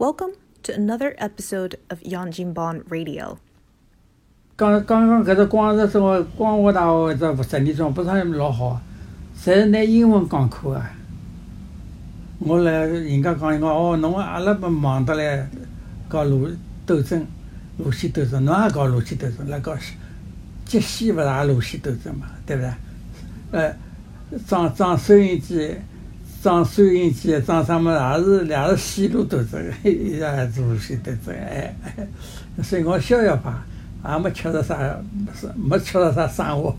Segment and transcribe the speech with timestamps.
[0.00, 3.38] Welcome to another episode of Yanjinban Radio.
[4.54, 8.80] 刚刚刚搿只广州中学广华大学搿只实验中不是老好，
[9.36, 10.88] 侪是拿英文讲课啊。
[12.38, 15.50] 我来人家讲伊讲哦，侬阿拉不忙得来
[16.08, 16.48] 搞路
[16.86, 17.26] 斗争、
[17.78, 19.76] 路线斗争，侬也搞路线斗争，来搞
[20.64, 22.70] 接线勿是也路线斗争嘛，对勿对？
[23.50, 23.76] 呃，
[24.46, 25.74] 装装收音机。
[26.42, 31.74] 装收音机，装啥么也是也是线路斗争， 也是做线斗争哎。
[32.62, 33.52] 所以我逍遥派
[34.12, 34.96] 也没吃着啥，
[35.56, 36.76] 没吃着啥生活。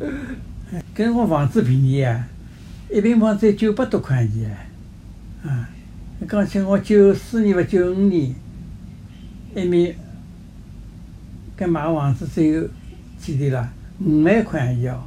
[0.94, 2.26] 跟我房子便宜啊，
[2.90, 4.56] 一平方才九百多块钱
[5.44, 5.68] 啊。
[6.28, 8.34] 讲起我九四年或九五年，
[9.54, 9.94] 一面
[11.56, 12.68] 跟买房子只有
[13.18, 13.70] 几钿啦？
[14.02, 15.02] 五万块一哦。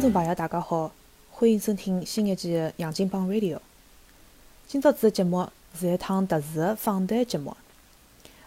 [0.00, 0.90] 听众朋友大家好，
[1.30, 3.56] 欢迎收听新一期的《杨金帮 Radio》。
[4.66, 5.46] 今朝子的节目
[5.78, 7.54] 是一趟特殊的访谈节目。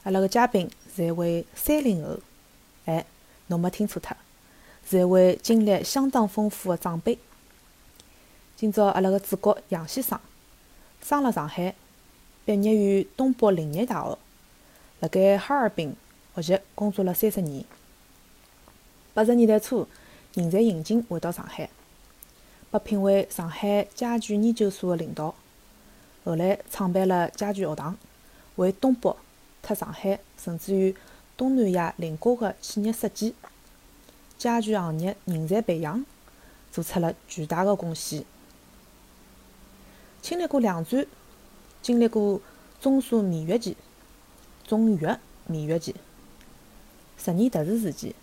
[0.01, 2.17] 阿拉个嘉宾是一位三零后，
[2.85, 3.05] 哎，
[3.45, 4.17] 侬没听错他，
[4.89, 7.19] 是一位经历相当丰富的长辈。
[8.55, 10.19] 今朝阿拉个主角杨先生，
[11.03, 11.75] 生辣上海，
[12.45, 14.17] 毕业于东北林业大学，
[15.01, 15.95] 辣盖哈尔滨
[16.33, 17.63] 学习工作了三十年。
[19.13, 19.87] 八十年代初。
[20.35, 21.69] 人才引进回到上海，
[22.71, 25.35] 被聘为上海家具研究所的领导。
[26.25, 27.95] 后来创办了家具学堂，
[28.55, 29.15] 为东北、
[29.61, 30.95] 特上海，甚至于
[31.37, 33.35] 东南亚邻国的企业设计、
[34.37, 36.03] 家具行业人才培养
[36.71, 38.25] 做出了巨大的贡献。
[40.21, 41.05] 经历过两战，
[41.81, 42.41] 经历过
[42.81, 43.77] 中苏蜜月期、
[44.65, 45.93] 中越蜜月期、
[47.17, 48.15] 十年特殊时期，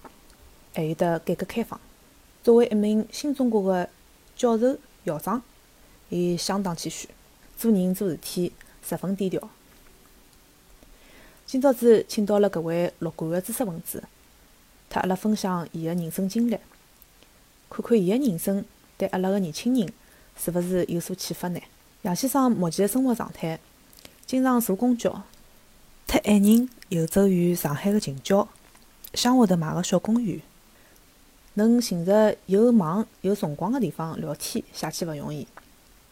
[0.74, 1.78] 还有得改革开放。
[2.42, 3.90] 作为一名新中国的
[4.34, 5.42] 教授、校长，
[6.08, 7.08] 伊相当谦虚，
[7.58, 9.50] 做人做事体十分低调。
[11.44, 14.02] 今朝子请到了搿位乐观的知识分子，
[14.88, 16.56] 特阿拉分享伊的人生经历，
[17.68, 18.64] 看看伊的人生
[18.96, 19.92] 对阿拉个年轻人
[20.38, 21.60] 是勿是有所启发呢？
[22.02, 23.60] 杨先生目前的生活状态，
[24.24, 25.24] 经常坐公交，
[26.06, 28.48] 特爱人游走于上海的近郊，
[29.12, 30.40] 乡下头买个小公寓。
[31.54, 35.46] 能寻着有网有辰光的地方聊天，写起勿容易。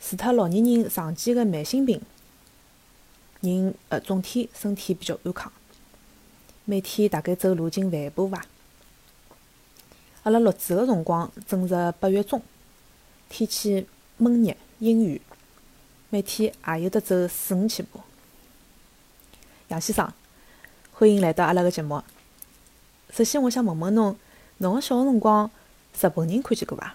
[0.01, 2.01] 除脱老年人常见的慢性病，
[3.41, 5.53] 人呃总体身体比较安康。
[6.65, 8.45] 每天大概走路近万步伐。
[10.25, 12.43] 阿拉录制的辰光正值八月中，
[13.29, 15.23] 天气闷热阴雨，
[16.11, 18.01] 每天也有得走四五千步。
[19.69, 20.13] 杨先生，
[20.93, 22.03] 欢迎来到阿拉个节目。
[23.11, 24.17] 首先，我想问问侬。
[24.61, 25.49] 侬个小辰光，
[26.01, 26.93] 日本人看见过伐？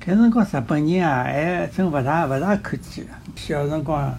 [0.00, 3.04] 搿辰光日本人啊，还真勿大勿大看见。
[3.34, 4.14] 小辰光，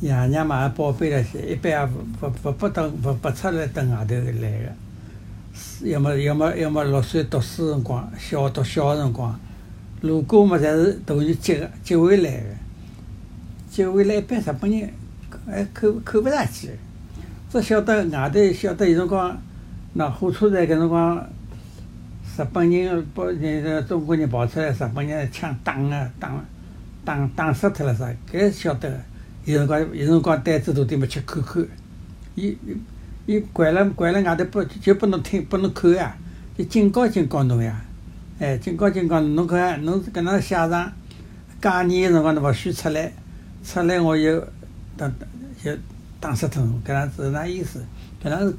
[0.00, 5.86] 爷娘嘛宝贝了些，一般也勿勿勿不等勿不出来等外头来个。
[5.86, 9.38] 要么要么要么六岁读书辰光，小读小辰光，
[10.00, 12.46] 路过嘛，侪是大人接个接回来个。
[13.70, 14.90] 接回来一般日本人
[15.46, 16.70] 还看看勿大见，
[17.52, 19.38] 只晓得外头晓得有辰光。
[19.96, 21.16] 那火车站搿辰光，
[22.36, 26.32] 日本人把那个中国人跑出来，日本人枪打啊打，
[27.04, 28.12] 打打死脱了啥？
[28.30, 28.96] 搿晓得个。
[29.44, 31.64] 有辰光有辰光胆子大点嘛，去看看。
[32.34, 32.56] 伊
[33.26, 36.16] 伊关了关了外头不就不能听不能看呀？
[36.58, 37.80] 就警告警告侬呀！
[38.40, 40.92] 哎，警告警告侬侬看侬搿能写上，
[41.62, 43.12] 假年个辰光侬勿许出来，
[43.62, 44.44] 出来我就
[44.96, 45.08] 打
[45.62, 45.70] 就
[46.18, 47.84] 打死脱侬，搿样子那意思？
[48.20, 48.56] 搿样子。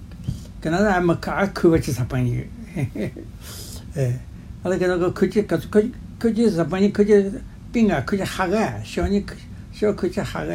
[0.66, 3.14] 搿能还没看，也看勿起日本人，嘿嘿，
[3.96, 4.20] 哎，
[4.64, 7.32] 阿拉搿能个看见搿看看见日本人，看见
[7.72, 9.38] 兵啊，看见吓个，小人看
[9.72, 10.52] 小看见吓个。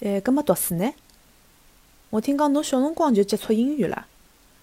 [0.00, 0.92] 哎，搿么读书呢？
[2.10, 4.04] 我听讲侬小辰光就接触英语了，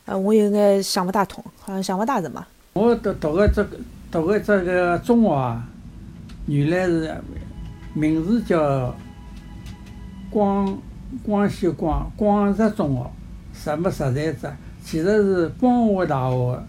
[0.03, 2.45] 呃，我有眼想勿大通，好像想勿大着嘛。
[2.73, 3.77] 我读读个这个
[4.11, 5.65] 读个这个中学啊，
[6.47, 7.15] 原来是
[7.93, 8.93] 名字叫
[10.29, 10.77] 广
[11.23, 13.09] 广西广广实中学。
[13.63, 14.51] 什么实在子？
[14.83, 16.63] 其实是光华大学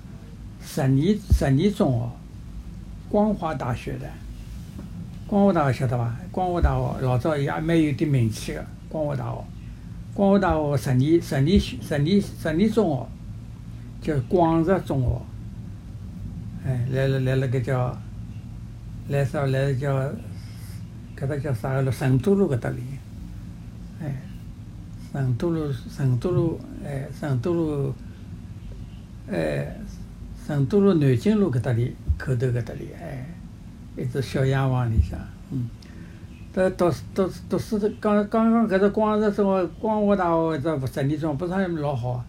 [0.60, 2.10] 十年十年中学，
[3.08, 4.06] 光华大学的。
[5.26, 6.16] 光华大学晓得伐？
[6.32, 8.66] 光华大学老早也蛮有点名气的。
[8.88, 9.44] 光华大学，
[10.14, 12.88] 光华大学十年十年十年十年中
[14.02, 15.20] 学，叫广实中学。
[16.66, 17.96] 哎，来了来了，搿叫
[19.08, 19.94] 来啥来叫
[21.16, 21.90] 搿搭叫啥个路？
[21.90, 22.78] 成都路搿搭里。
[25.12, 27.94] 成都路，成都路，哎，成都路，
[29.30, 29.76] 哎，
[30.46, 33.26] 成都路南京路搿搭里口头搿搭里，哎，
[33.96, 35.18] 一只小洋房里向，
[35.50, 35.68] 嗯。
[36.54, 42.24] 呃，读读读书，刚刚刚搿只广州中学、光华大学搿只十二中，不是老好，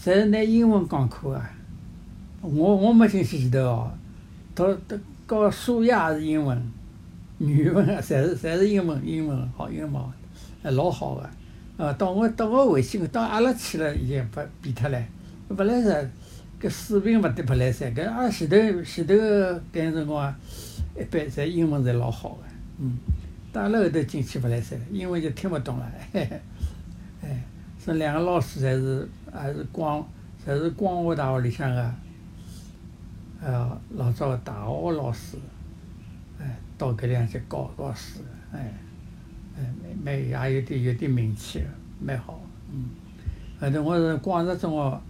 [0.00, 1.50] 侪是拿英文讲课啊。
[2.40, 3.90] 我我没进去前头哦，
[4.54, 4.96] 读读
[5.26, 6.62] 搞数学也是英文，
[7.38, 10.12] 语文啊，侪是侪是英文，英文好，英文好，
[10.62, 11.28] 还老好个。
[11.76, 15.02] 呃，到我到我回去，到阿拉去了已经不变脱了。
[15.56, 16.10] 本来是
[16.60, 20.34] 搿水平勿得不来噻，搿阿拉前头前头搿辰光，
[20.98, 22.42] 一般侪英文侪老好个，
[22.78, 22.96] 嗯。
[23.52, 25.92] 到了后头进去勿来三了，英文就听勿懂了。
[26.12, 26.40] 哎，
[27.84, 30.04] 这两个老师侪是还是光，
[30.44, 31.94] 侪是光华大学里向个，
[33.40, 35.36] 呃，老早个大学老师，
[36.40, 38.18] 哎，到搿里向去教教书，
[38.52, 38.72] 哎，
[39.56, 41.66] 蛮蛮也有点有点名气个，
[42.00, 42.40] 蛮好。
[42.70, 42.90] 嗯，
[43.60, 45.00] 后头我是广州中学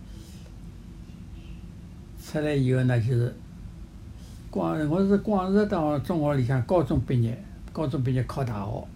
[2.22, 3.34] 出来以后呢，就是
[4.50, 7.42] 广，我是广州大中学里向高中毕业。
[7.72, 8.86] 高中毕业考大学，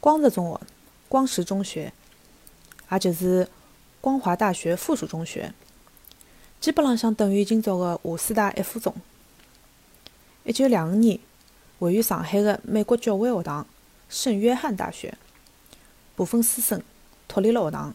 [0.00, 0.60] 光泽中学，
[1.10, 1.92] 光石中学，
[2.90, 3.46] 也就是
[4.00, 5.52] 光华大学附属中学，
[6.58, 8.94] 基本浪向等于今朝的华师大一附中。
[10.44, 11.20] 一九两五年，
[11.80, 13.66] 位于上海的美国教会学堂
[14.08, 15.16] 圣约翰大学，
[16.14, 16.80] 部分师生
[17.26, 17.94] 脱离了学堂，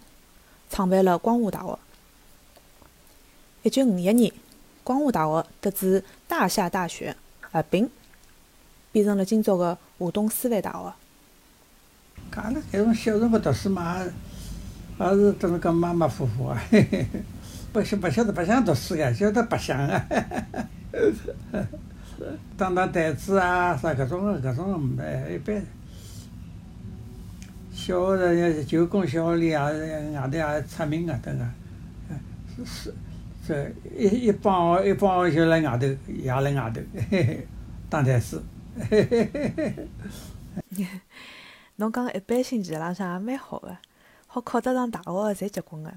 [0.69, 1.79] 创办了光华大学。
[3.63, 4.33] 一九五一年，
[4.83, 7.89] 光华大学得知大夏大学合并。
[8.91, 10.93] 变成了今朝个华东师范大学。
[12.35, 14.03] 阿拉搿种小辰光读书嘛，
[14.99, 16.61] 也是等个马马虎虎啊，
[17.71, 20.05] 不晓不晓得白相读书个，晓得白相啊，
[22.57, 25.65] 打打台子啊，啥搿种个搿种哎一般。
[27.91, 31.45] 小学的九宫小学里也是外头也出名的，等个，
[32.65, 32.93] 是
[33.45, 36.81] 这一一帮一帮就辣外头，也辣外头
[37.89, 38.41] 打台师。
[38.89, 39.75] 嘿嘿嘿嘿
[40.77, 40.87] 嘿，
[41.75, 43.77] 侬讲一般性，其实浪向也蛮好的，
[44.27, 45.93] 好考得上大学个侪结棍的。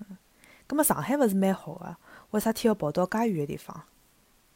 [0.00, 0.18] 嗯，
[0.66, 1.96] 葛末上海勿是蛮好的，
[2.32, 3.84] 为啥体要跑到介远个地方，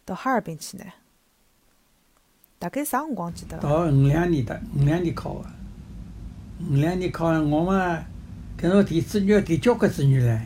[0.05, 0.85] 到哈尔滨去呢？
[2.59, 3.57] 大概啥辰光记得？
[3.59, 5.47] 到五两年的，五两年考个，
[6.67, 8.05] 五两年考我嘛，
[8.61, 10.41] 搿种填志愿填交关志愿唻，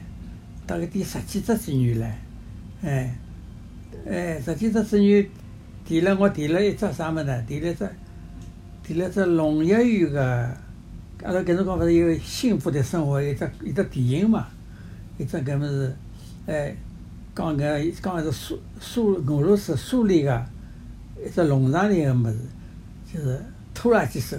[0.67, 2.11] 大概填十几只志愿唻，
[2.83, 3.17] 哎，
[4.07, 5.27] 哎，十几只志愿。
[5.85, 7.45] 填了，我填了一只啥物事？
[7.49, 7.91] 填了一只，
[8.85, 10.57] 填了一只农业院个。
[11.25, 14.47] 阿拉搿辰光勿是有幸福的生活一只一只电影嘛？
[15.19, 15.97] 一只搿物事，
[16.47, 16.75] 哎，
[17.35, 20.45] 讲搿讲是苏苏俄罗斯苏联个
[21.25, 22.39] 一只农场里个物事，
[23.13, 23.41] 就是
[23.73, 24.37] 拖拉机手，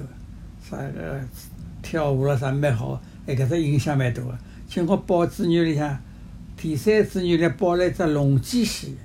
[0.70, 1.22] 啥个
[1.84, 4.36] 跳舞了啥蛮好，哎，搿只影响蛮大个。
[4.68, 5.96] 结果报志愿里向，
[6.58, 8.98] 第三志愿里报了一只农机系，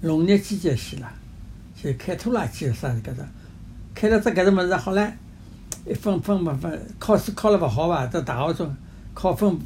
[0.00, 1.12] 农业机械系啦。
[1.80, 3.22] 就开拖拉机啥搿只，
[3.94, 5.12] 开了只搿只物事好唻，
[5.86, 8.06] 一分分勿分，考试考了勿好伐？
[8.06, 8.74] 到大学中
[9.14, 9.58] 考分勿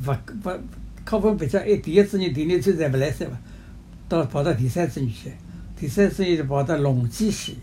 [0.45, 0.61] 勿
[1.05, 3.37] 考分比较，哎第一志愿、第二志愿侪勿来三伐？
[4.09, 5.33] 到跑到第三志愿去，
[5.77, 7.57] 第三志愿就跑到农机系，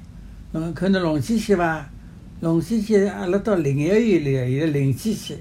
[0.54, 1.88] 侬看侬农机系伐？
[2.40, 5.38] 农机系阿拉到林业院里有林机系，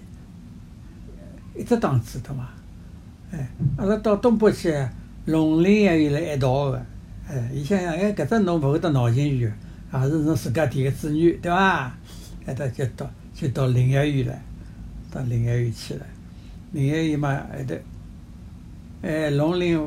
[1.55, 2.49] 一只档次懂伐？
[3.33, 4.73] 哎，阿拉到东北去，
[5.27, 6.87] 农林也有辣一道个。
[7.29, 9.53] 哎，伊想想，哎，搿只侬勿会得闹心院，
[9.93, 11.93] 也是侬自家填个志愿，对伐？
[12.47, 14.39] 哎，他就到就到林业院了，
[15.11, 16.07] 到林业院去了。
[16.73, 17.75] 林业院嘛，后头，
[19.03, 19.79] 哎，农林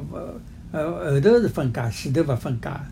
[0.71, 2.85] 呃后头是分家，前头勿分家。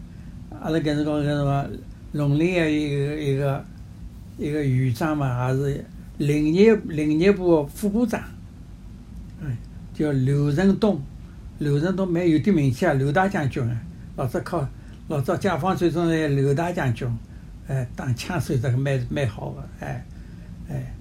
[0.60, 1.70] 阿拉搿辰光搿辰光，
[2.14, 3.64] 农林还有一个
[4.38, 5.86] 一个院长嘛，也是
[6.18, 8.22] 林业林业部副部长，
[9.42, 9.58] 哎，
[9.94, 11.02] 叫刘成东。
[11.60, 13.82] 刘成东蛮有点名气啊，刘大将军啊。
[14.16, 14.68] 老早靠，
[15.08, 17.08] 老早解放军中的刘大将军，
[17.68, 20.06] 哎，当枪手这个蛮蛮好的，哎，
[20.70, 20.94] 哎，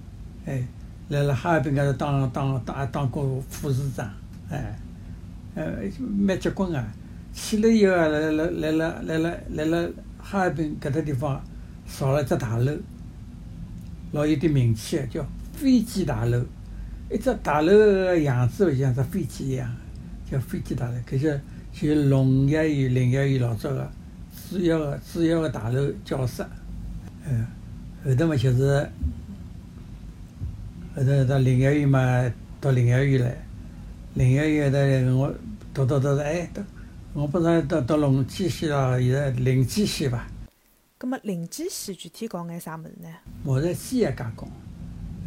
[0.47, 0.67] 哎，
[1.09, 4.11] 来了哈尔滨搿头当当当当过副市长，
[4.49, 4.79] 哎，
[5.53, 6.83] 呃，蛮结棍啊。
[7.33, 11.39] 去了以后啊来了来了来了来了哈尔滨搿搭地方
[11.87, 12.71] 造了只大楼，
[14.11, 16.43] 老有点名气叫飞机大楼，
[17.11, 19.71] 一只大楼个样子像只飞机一样，
[20.31, 21.39] 叫飞机大楼，搿是。
[21.79, 23.87] 就农业院、林业院老早个
[24.49, 26.43] 主要个主要个大楼教室，
[27.23, 27.45] 嗯，
[28.03, 28.89] 后头嘛就是，
[30.95, 31.99] 后头到林业院嘛，
[32.59, 33.37] 到林业院来，
[34.15, 35.31] 林业院的我
[35.71, 36.49] 读读读哎，
[37.13, 40.25] 我不知道到到农机系了，现在林机系伐？
[40.97, 43.09] 葛末林机系具体搞眼啥物事呢？
[43.43, 44.49] 木材机械加工，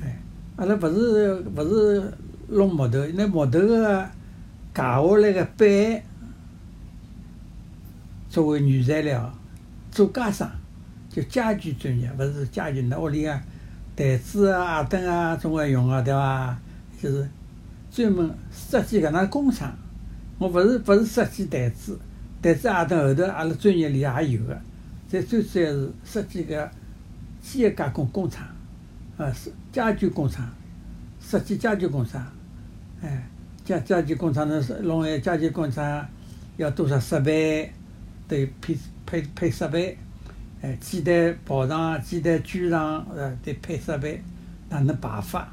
[0.02, 0.20] 哎，
[0.56, 2.12] 阿拉勿是勿是
[2.48, 4.10] 弄木头，那木头个。
[4.72, 6.02] 下来个板
[8.30, 9.30] 作为原材料
[9.90, 10.48] 做家商，
[11.10, 13.40] 就家具专业，勿是家具，㑚屋里个
[13.96, 16.56] 台子啊、矮凳啊，总归用个对伐？
[17.02, 17.28] 就是
[17.90, 19.76] 专门设计搿能工厂。
[20.38, 21.98] 我勿是勿是设计台子，
[22.40, 24.58] 台子矮凳后头阿拉专业里也有个，
[25.10, 26.70] 在最主要是设计个
[27.42, 28.46] 机械加工工厂，
[29.16, 30.48] 呃，是家具工厂，
[31.20, 32.24] 设计家具工厂，
[33.02, 33.28] 哎，
[33.64, 36.06] 家家具工厂侬弄个家具工厂
[36.56, 37.72] 要多少设备，
[38.28, 39.98] 得配配配设备，
[40.62, 44.22] 哎，几台跑场、几台锯场，呃，得配设备，
[44.68, 45.52] 哪能排法？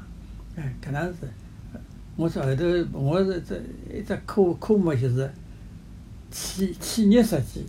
[0.54, 1.28] 哎，搿能是。
[2.14, 3.56] 我说后头，我是这
[3.92, 5.28] 一只科科目就是
[6.30, 7.64] 企企业设计，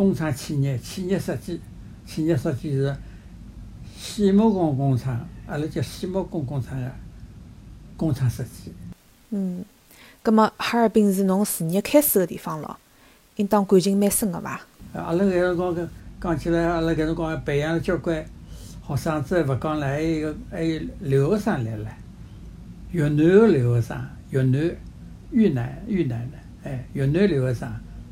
[0.00, 1.60] 工厂企业企业设计，
[2.06, 2.96] 企业设计是
[3.98, 6.90] 细木工工厂，阿拉叫细木工工厂个
[7.98, 8.72] 工厂设计。
[9.28, 9.62] 嗯，
[10.22, 12.78] 葛末哈尔滨是侬事业开始个地方咯，
[13.36, 14.62] 应当感情蛮深个伐？
[14.94, 15.88] 阿拉搿辰光讲
[16.18, 18.24] 讲起来，阿拉搿辰光培养了交关
[18.88, 21.90] 学生子，勿讲了，还有一个还有留学生来了。
[22.92, 24.76] 越南个留学生，越南、
[25.30, 27.70] 越南、越南的，哎，越南留学生，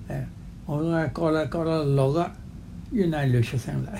[0.08, 0.28] 哎，
[0.68, 2.30] 我讲教了教了六个
[2.90, 3.92] 越南留学生了。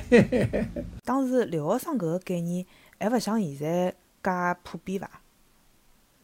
[1.02, 2.66] 当时留学生搿个概念
[3.00, 3.90] 还勿像现在
[4.22, 5.08] 介普遍伐？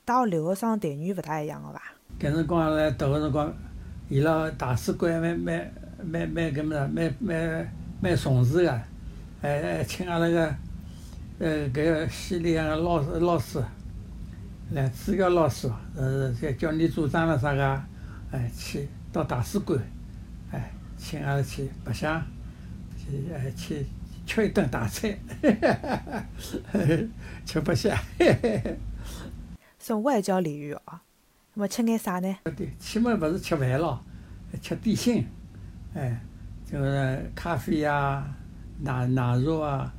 [0.05, 1.81] 大学留学生待遇勿大一样个伐？
[2.21, 3.51] 搿辰光来读个辰光，
[4.11, 5.73] 伊拉大使馆蛮蛮
[6.05, 8.81] 蛮蛮搿么蛮蛮蛮重视个，
[9.41, 10.55] 还还请阿拉个
[11.39, 13.65] 呃搿个系里向个老师老师。
[14.73, 17.83] 来主要老师，呃，叫叫你组长了啥个？
[18.31, 19.85] 哎，去到大使馆，哎，
[21.05, 22.19] 请阿拉去白相，
[22.97, 23.85] 去哎去
[24.27, 25.15] 吃一顿大餐，
[27.45, 27.95] 吃白相。
[29.79, 30.81] 送外交领域哦，
[31.53, 32.35] 那么吃眼啥呢？
[32.57, 34.03] 对，起码勿是吃饭咯，
[34.63, 35.27] 吃点心，
[35.95, 36.19] 哎，
[36.65, 38.27] 就是咖啡呀、
[38.81, 39.93] 奶奶茶啊，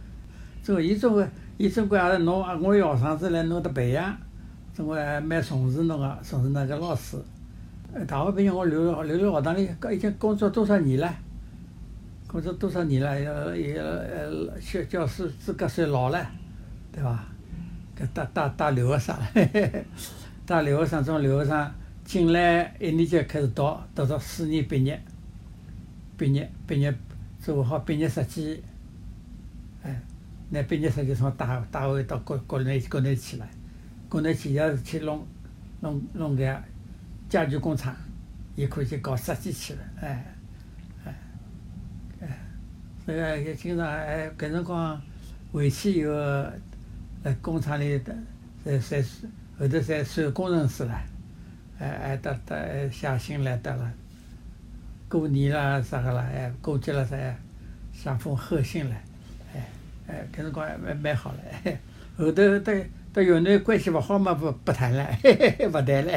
[0.63, 4.17] 这个伊总归伊总归阿拉侬我学生子来侬得培养。
[4.73, 7.17] 总归还蛮重视侬个，重视那个老师。
[8.03, 11.15] 大学毕业我留了留学堂里，已经工作多少年了？
[12.27, 13.19] 工作多少年了？
[13.21, 16.29] 要要呃，教教师资格算老了，
[16.91, 17.23] 对伐？
[17.97, 19.15] 搿带带带留学生，
[20.45, 21.71] 带留学生从留学生
[22.03, 25.01] 进来一年级开始读，读到四年毕业，
[26.17, 26.93] 毕业毕业
[27.39, 28.61] 做好毕业设计，
[29.81, 30.01] 哎，
[30.49, 33.47] 拿毕业设计从带带回到国国内国内去了。
[34.09, 35.25] 国内主要是去弄
[35.79, 36.63] 弄弄个
[37.35, 37.93] 家具工厂，
[38.55, 40.25] 也可以去搞设计去了，哎，
[41.03, 41.13] 哎，
[42.21, 42.39] 哎，
[43.05, 45.01] 这个也经常哎，搿辰光
[45.51, 46.13] 回去以后，
[47.41, 48.15] 工厂里的
[48.63, 49.03] 在在
[49.59, 50.97] 后头在算工程师了，
[51.77, 53.91] 哎哎，得得下薪来得了，
[55.09, 57.17] 过年啦啥个啦，哎，过节了啥，
[57.91, 58.95] 下封贺信了，
[59.53, 59.67] 哎
[60.07, 61.39] 哎，搿辰光还蛮蛮好了，
[62.17, 62.89] 后头对。
[63.15, 65.07] 到越南关系勿好嘛，不不谈了，
[65.71, 66.11] 勿谈了。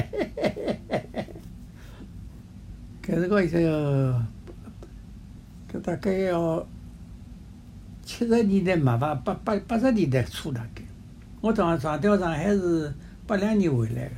[3.28, 4.22] 光已经要，
[5.72, 6.66] 搿大概要
[8.02, 10.82] 七十年代末吧，八八八十年代初大概。
[11.40, 12.92] 我上上调上海是
[13.26, 14.14] 八两年回来个，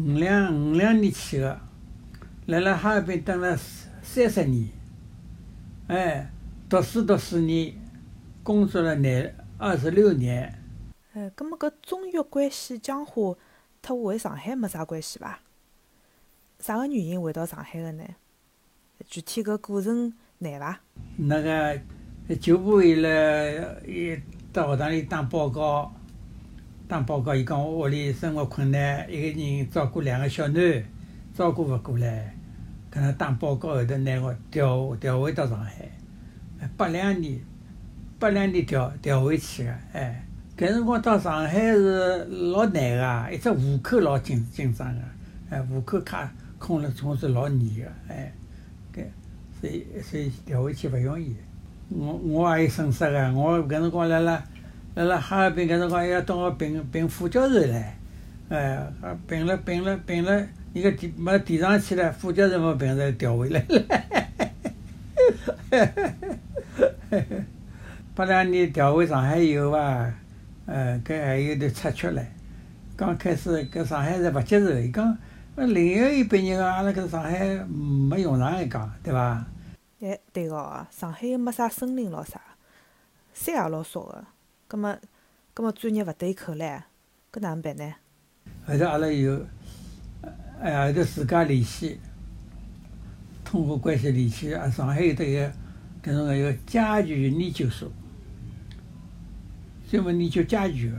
[0.00, 1.58] 五两五两年去个，
[2.46, 3.56] 辣辣哈尔滨等了
[4.02, 4.68] 三十年，
[5.88, 6.30] 哎，
[6.68, 7.74] 读书读四年，
[8.42, 10.56] 工作了廿二十六年。
[11.14, 13.36] 呃，葛末搿中越关系僵化，
[13.82, 15.40] 特回上海没啥关系伐？
[16.60, 18.04] 啥个原因回到上海个呢？
[19.08, 20.78] 具体搿过程难伐？
[21.16, 21.80] 那个
[22.38, 23.08] 旧部伊拉
[23.86, 24.14] 伊
[24.52, 25.90] 到学堂里打报告，
[26.86, 30.84] 打报告，伊讲我屋里生活困难，一个人照顾两个小囡，
[31.34, 32.34] 照顾勿过来，
[32.92, 35.90] 搿能打报告后头拿我调调回到上海，
[36.76, 37.40] 八两年，
[38.18, 40.26] 八两年调调回去个，哎。
[40.58, 42.74] 搿辰光到上海是老难
[43.28, 45.00] 个，一只户口老紧紧张个，
[45.48, 48.30] 哎，户口卡空了总是老严个，哎，
[48.94, 49.02] 搿
[49.58, 51.34] 所以所以调回去勿容易。
[51.88, 54.44] 我我也有损失个，我搿辰光辣辣
[54.94, 57.82] 辣辣哈尔滨搿辰光还要到我评评副教授唻，
[58.50, 58.86] 哎，
[59.26, 63.82] 评了评了评了，一个提没提上去了，副教授没评上调回来了，
[68.14, 70.12] 八两年调回上海以后伐？
[70.66, 72.22] 呃，搿还有点插曲唻。
[72.96, 75.16] 刚开始搿上海人勿接受，伊讲，
[75.60, 79.44] 呃，零一毕业个，阿拉搿上海没用场，一讲，对伐？
[80.00, 82.40] 哎，对个，哦上海又没啥森林咾啥，
[83.34, 84.24] 山也老少个，
[84.66, 84.98] 葛末，
[85.52, 86.80] 葛末专业勿对口唻，
[87.30, 87.92] 搿哪能办呢？
[88.66, 89.46] 后头阿拉有
[90.62, 92.00] 哎，后头自家联系，
[93.44, 95.46] 通过关系联系啊，上海有得一个
[96.02, 97.92] 搿种个一个家具研究所，
[99.90, 100.96] 专门研究家具个，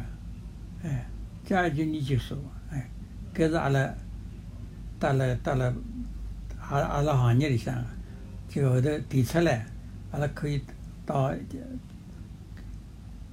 [0.84, 1.10] 哎，
[1.44, 2.38] 家具研究所，
[2.70, 2.88] 哎，
[3.34, 3.92] 搿是阿拉
[5.02, 5.74] 搭了搭了
[6.70, 7.84] 阿阿拉行业里向个，
[8.48, 9.66] 就后头提出来，
[10.12, 10.62] 阿拉可以
[11.08, 11.34] 到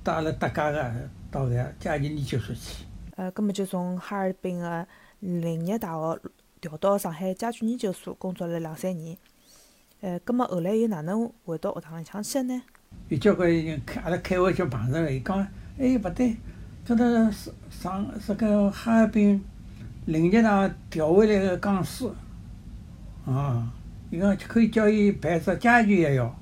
[0.03, 0.95] 到阿拉搭界个
[1.31, 2.87] 到搿家具研究所去。
[3.17, 4.87] 呃，葛末就从哈尔滨个
[5.21, 6.19] 林业大学
[6.59, 9.15] 调到上海家具研究所工作了两三年。
[10.01, 12.63] 呃，葛末后来又哪能回到学堂里向去呢？
[13.11, 15.37] 有交关人开阿拉开会就碰着了，伊讲，
[15.79, 16.37] 哎，勿对，
[16.87, 17.31] 搿搭
[17.71, 19.45] 上上搿个哈尔滨
[20.09, 22.11] 林业大学调回来个讲师，
[23.27, 23.71] 啊，
[24.11, 26.35] 伊讲可以叫伊办只家具学校，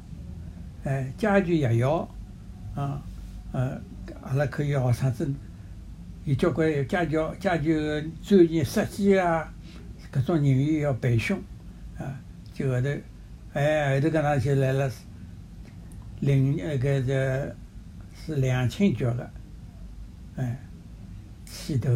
[0.84, 2.08] 哎，家具学校，
[2.76, 3.02] 啊，
[3.50, 3.76] 呃，
[4.22, 5.28] 阿拉可以学生子
[6.24, 7.74] 有交关家具家具
[8.22, 9.52] 专业设计啊，
[10.12, 11.36] 搿种人员要培训，
[11.98, 12.06] 啊，
[12.54, 12.88] 就后头，
[13.52, 14.88] 哎，后头搿能就来了，
[16.20, 17.56] 零那个这
[18.14, 19.28] 是两清局个，
[20.36, 20.56] 哎，
[21.44, 21.90] 牵头。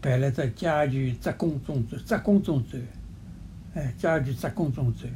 [0.00, 2.82] 办了只家具职工中专，职工中专，
[3.74, 5.12] 哎，家具职工中专，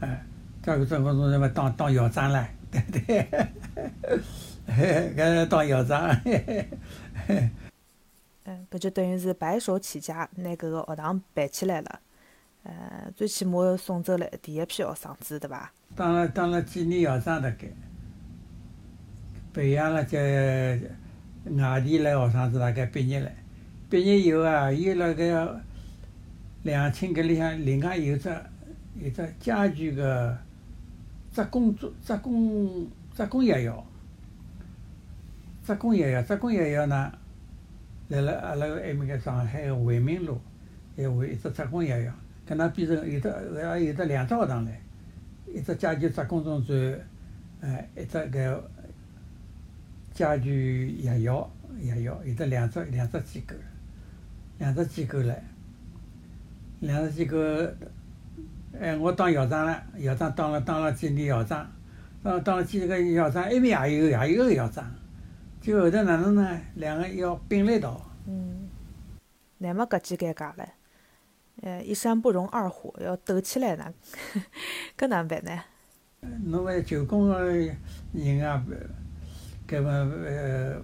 [0.00, 0.24] 哎，
[0.62, 3.28] 家具职工中专嘛，当当校长唻， 对对。
[4.66, 6.08] 搿当校长，
[8.44, 12.00] 嗯，搿就等于是白手起家，拿搿个学堂办起来了。
[12.62, 15.70] 呃，最起码送走了第一批学生子，对伐？
[15.94, 17.68] 当了当了几年校长，大概
[19.52, 20.80] 培养了这
[21.44, 23.30] 外地来学生子，大概毕业了。
[23.94, 25.56] 毕业以后啊，伊辣搿
[26.64, 28.28] 两清搿里向，另外有只
[28.98, 30.36] 有只家具个
[31.30, 33.86] 职工职职工职工学校。
[35.64, 37.12] 职工学校，职工学校呢，
[38.08, 40.40] 辣辣阿拉埃面个上海个惠民路，
[40.96, 42.10] 还有一只职工学校，
[42.48, 44.70] 搿能变成有得还有得两只学堂唻，
[45.54, 47.00] 一只家具职工中专，
[47.60, 48.60] 哎，一只搿
[50.12, 51.48] 家具学校
[51.80, 53.54] 学校，有得两只两只机构，
[54.58, 55.42] 两只机构来，
[56.80, 57.38] 两只机构，
[58.80, 61.70] 哎，我当校长了，校长当了当了几年校长，
[62.22, 64.90] 当当了几个校长，埃面也有也有个校长。
[65.60, 66.60] 就后头哪能呢？
[66.74, 67.98] 两个要并了一道。
[68.26, 68.68] 嗯，
[69.56, 70.68] 那么搿几尴尬了。
[71.62, 73.94] 呃，一山不容二虎，要斗起来呢，
[74.98, 75.58] 搿哪能办呢？
[76.44, 77.76] 侬为就工个人
[78.46, 78.62] 啊，
[79.66, 80.82] 搿么呃，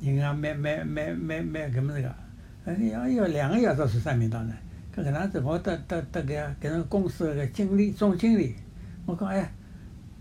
[0.00, 2.14] 人啊，蛮蛮蛮蛮蛮搿么子个。
[2.64, 4.54] 哎呀，要两个要做是啥名堂呢？
[4.94, 8.54] 搿搿能子，我得得得搿样搿种公司个经理、总经理，
[9.06, 9.50] 我讲哎，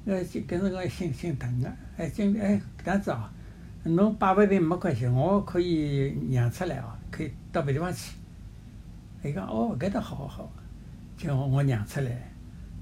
[0.06, 3.30] 呃，搿种个姓姓邓个，哎，经理哎，搿样子哦。
[3.84, 8.14] 侬摆勿平没关系，我可以让出来哦，可以到别地方去。
[9.24, 10.52] 伊讲哦，搿搭好好好，
[11.18, 12.32] 叫我我让出来，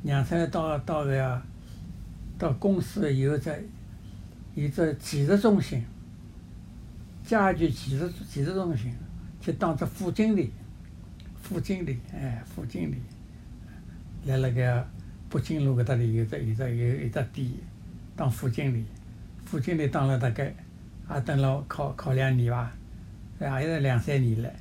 [0.04, 1.42] 让出来到到个
[2.38, 3.70] 到公司有只
[4.56, 5.84] 有只技术中心，
[7.26, 8.94] 家具技术技术中心，
[9.42, 10.52] 去当只副经理，
[11.42, 13.02] 副经理哎，副经理，
[14.26, 14.88] 辣辣个
[15.30, 17.52] 北京路搿搭里有只有只有一只店，
[18.16, 18.86] 当副经理，
[19.46, 20.54] 副经理当了大概。
[21.12, 22.72] 也等了考考两年伐，
[23.40, 24.54] 也有两三年了。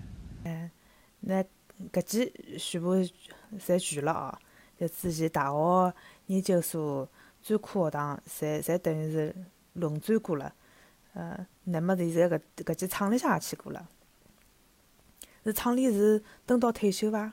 [0.45, 0.71] 哎，
[1.21, 1.45] 那
[1.93, 2.95] 搿几全部
[3.59, 4.39] 侪全了哦，
[4.81, 5.95] 就之前大学、
[6.29, 7.07] 研究所、
[7.43, 9.37] 专科学堂，侪侪等于是
[9.75, 10.55] 轮转过了。
[11.13, 13.87] 呃，那么现在搿搿几厂里向也去过了。
[15.49, 17.33] 是厂里是等到退休伐？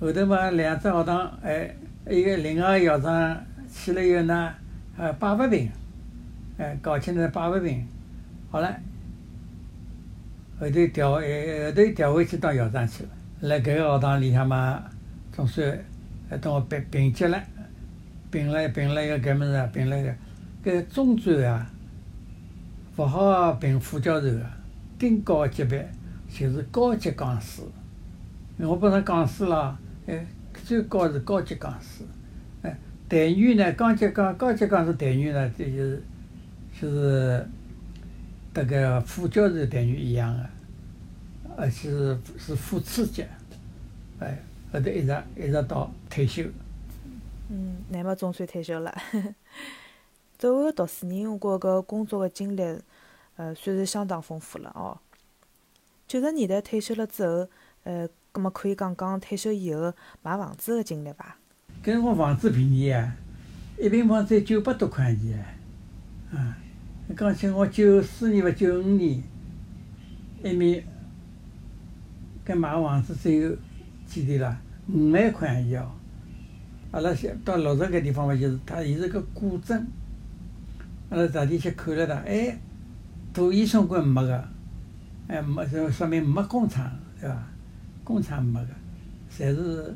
[0.00, 1.72] 后头嘛，两只学堂，哎，
[2.08, 3.40] 一个另外个校长
[3.72, 4.52] 去了以后呢，
[4.96, 5.70] 呃，摆勿平，
[6.58, 7.86] 哎，搞起来摆勿平。
[8.50, 8.76] 好了，
[10.58, 13.10] 后头调，后头调回去当校长去了。
[13.42, 14.82] 辣搿个学堂里向嘛，
[15.30, 15.78] 总算
[16.28, 17.40] 还等我评评级了，
[18.32, 20.12] 评了评了一个搿么子，评了一个
[20.64, 21.70] 搿中专啊，
[22.96, 24.40] 勿好评副教授个，
[24.98, 25.88] 更高级别
[26.32, 27.62] 就是高级讲师。
[28.58, 30.26] 我本身讲师啦，哎，
[30.64, 32.04] 最高是高级讲师，
[32.62, 36.02] 哎，待遇呢，高级讲高级讲师待遇呢，就是
[36.80, 37.46] 就是。
[38.52, 40.50] 这个副教授待遇一样的，
[41.56, 43.24] 而且是是副次级，
[44.18, 44.36] 哎，
[44.72, 46.42] 后头一直一直到退休。
[47.48, 48.92] 嗯，那么总算退休了。
[50.36, 52.62] 作为个读书人，我觉搿工作个经历，
[53.36, 54.98] 呃，算是相当丰富了哦。
[56.10, 57.48] 九十年代退休了之后，
[57.84, 61.36] 呃，葛末可以讲讲退休以后买房子个经历伐？
[61.84, 63.14] 搿辰光房子便宜啊，
[63.78, 65.38] 一平方才九百多块钱，
[66.32, 66.58] 啊。
[67.16, 69.22] 讲起我九四年伐九五年，
[70.42, 70.82] 埃面，
[72.44, 73.56] 搿买房子只有
[74.04, 74.60] 几钿啦？
[74.88, 75.92] 五万块洋钿哦。
[76.90, 79.86] 阿拉想到六十个地方伐，就是它伊是个古镇。
[81.10, 82.58] 阿拉特地去看了它，哎，
[83.32, 84.48] 土地相关没个，
[85.30, 86.90] 哎，没就说明没工厂，
[87.20, 87.36] 对伐？
[88.02, 88.68] 工厂没个，
[89.32, 89.94] 侪是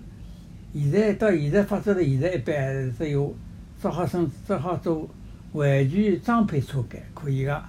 [0.73, 3.35] 现在到现在发展到现在一般只有
[3.83, 5.11] 只好生只好做
[5.53, 7.63] 玩具装配车间可以个，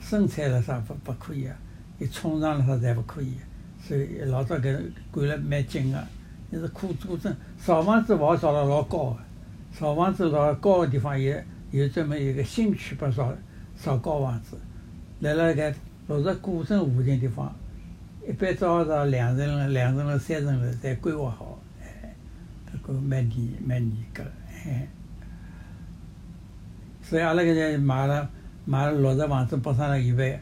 [0.00, 1.50] 生产了啥不不可以个，
[1.98, 3.34] 伊冲上了啥侪勿可以，
[3.78, 6.02] 所以老早搿管了蛮紧个，
[6.48, 9.18] 那是苦主镇，造房子勿好造了老高个，
[9.78, 11.44] 造房子老高个地方也。
[11.70, 13.34] 有专门一个新区拨造
[13.74, 14.56] 造高房子，
[15.18, 15.74] 辣辣搿
[16.06, 17.54] 落实古镇附近地方，
[18.28, 22.14] 一般造造两层楼、两层楼、三层楼，侪规划好，哎，
[22.82, 24.86] 搿个蛮严蛮严格，哎。
[27.02, 28.28] 所以阿拉搿在买了
[28.64, 30.40] 买了六十房子，拨上了一万，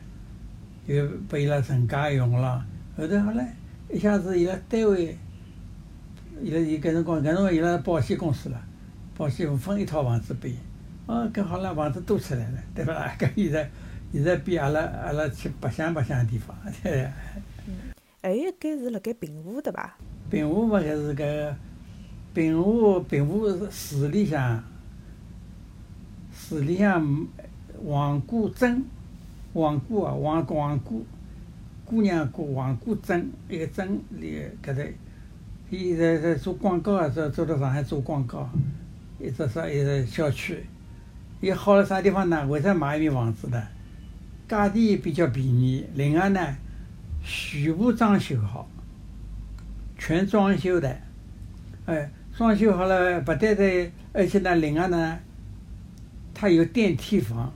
[0.86, 2.64] 又拨伊拉成家用了。
[2.96, 3.46] 后头好唻，
[3.88, 5.16] 一下子伊拉单位，
[6.42, 8.60] 伊拉伊搿辰光搿辰光伊拉保险公司了，
[9.16, 10.56] 保险分一套房子拨伊。
[11.06, 13.12] 哦，搿好了，房子多出来了，对伐啦？
[13.18, 13.70] 搿现在
[14.12, 17.08] 现在比阿拉阿拉去白相白相个地方，对。
[17.66, 19.96] 嗯，还有一间是辣盖平湖，对伐？
[20.30, 21.54] 平湖勿，还是搿
[22.34, 24.62] 平湖平湖市里向，
[26.34, 27.26] 市里向
[27.86, 28.84] 黄姑镇，
[29.54, 31.04] 黄姑啊，黄黄姑
[31.84, 34.82] 姑娘姑黄姑镇一个镇里搿搭，
[35.70, 38.48] 伊现在在做广告啊，做做到上海做广告，
[39.18, 40.64] 一只啥一个小区。
[41.40, 42.46] 伊好了啥地方呢？
[42.46, 43.62] 为啥买一面房子呢？
[44.52, 46.56] 价钿也比较便宜，另外呢，
[47.24, 48.68] 全部装修好，
[49.96, 50.94] 全装修的。
[51.86, 55.18] 哎，装修好了不单单，而且呢，另外呢，
[56.34, 57.50] 它有电梯房，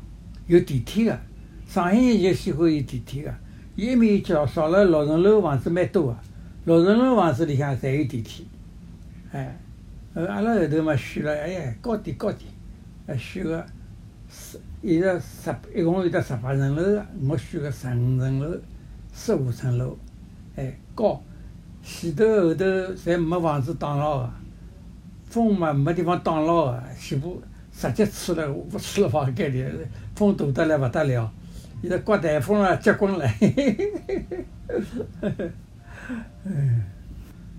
[0.46, 1.20] 有电梯的。
[1.66, 3.34] 上海人就喜欢有电梯的，
[3.74, 6.18] 一面叫少了六层楼房子蛮多的，
[6.64, 8.46] 六层楼房子里向侪有电梯。
[9.32, 9.54] 哎，
[10.14, 12.50] 呃，阿拉后头嘛选了，哎呀，高点高点，
[13.06, 13.66] 呃，选个。
[14.82, 18.56] 十，一个十，一共有得十八层楼，我选个十五层楼、
[19.12, 19.96] 十五层楼，
[20.56, 21.22] 哎，高，
[21.82, 24.30] 前头后头侪没房子挡牢个，
[25.24, 29.64] 风嘛没地方挡牢个，全部直接吹了，勿吹了房间里，
[30.14, 31.32] 风大得来勿得了，
[31.82, 34.38] 现在刮台风了，结棍了，嘿嘿嘿嘿
[35.20, 35.50] 嘿，
[36.44, 36.82] 嗯，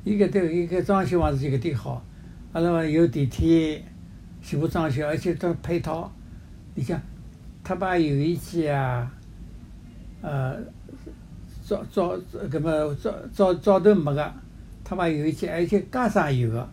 [0.04, 2.04] 伊搿头伊搿装修房子就搿点好，
[2.54, 3.84] 阿拉话有电梯，
[4.42, 6.12] 全部装修，而且都配套。
[6.78, 7.02] 你像，
[7.64, 9.12] 他把油烟机啊，
[10.22, 10.56] 呃，
[11.66, 12.16] 早早
[12.52, 14.34] 搿么早早早头没个，
[14.84, 16.70] 他把油烟机，而且加上有个，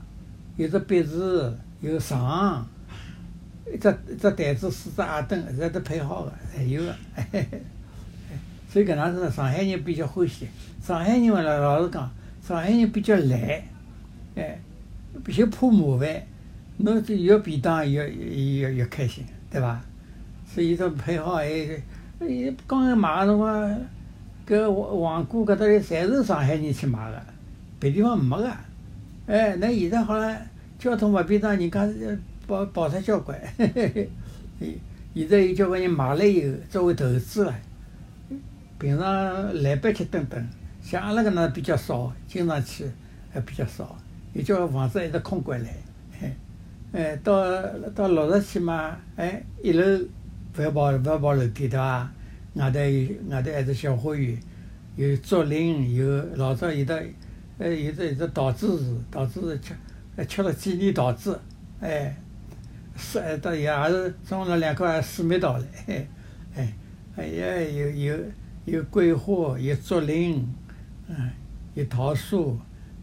[0.57, 2.67] 有只壁橱，有床，
[3.67, 6.95] 一只一只台子，四只矮凳，侪都配好个，侪有个。
[8.69, 10.47] 所以搿能样子上海人比较欢喜。
[10.83, 12.11] 上海人嘛，老老实讲，
[12.47, 13.41] 上海人比较懒，
[14.35, 14.61] 哎，
[15.27, 16.23] 就怕麻烦。
[16.77, 19.81] 侬这越便当越越越越开心，对伐？
[20.55, 21.49] 所以都配好还，
[22.21, 23.81] 伊刚刚买个辰光，
[24.47, 27.21] 搿黄黄姑搿搭里侪是上海人去买个，
[27.81, 28.49] 别地方没个。
[29.27, 30.41] 哎，那现在好了，
[30.79, 31.85] 交通勿便当，人家
[32.47, 33.37] 跑跑出交关。
[35.13, 37.55] 现在有交关人买了以后作为投资了，
[38.79, 40.49] 平常来北去等等，
[40.81, 42.85] 像阿拉搿能比较少，经常去
[43.33, 43.99] 还比较少。
[44.33, 45.71] 有交关房子一直空关来，
[46.93, 47.43] 哎，到
[47.91, 49.83] 到六十去嘛，哎，一楼。
[50.55, 52.09] 不要跑，不要跑楼梯，对伐？
[52.55, 54.39] 外头有外头还是小花园，
[54.95, 57.05] 有竹林，有老早有的，
[57.59, 59.75] 呃，有的有的桃子树，桃子树吃，
[60.17, 61.37] 还吃了几年桃子，
[61.81, 62.17] 哎，
[62.97, 66.07] 是哎，到也也是种了两棵水蜜桃嘞，
[66.55, 66.73] 哎，
[67.17, 68.19] 哎呀，有有
[68.67, 70.47] 有桂花，有竹林，
[71.09, 71.31] 嗯，
[71.75, 72.57] 有桃树，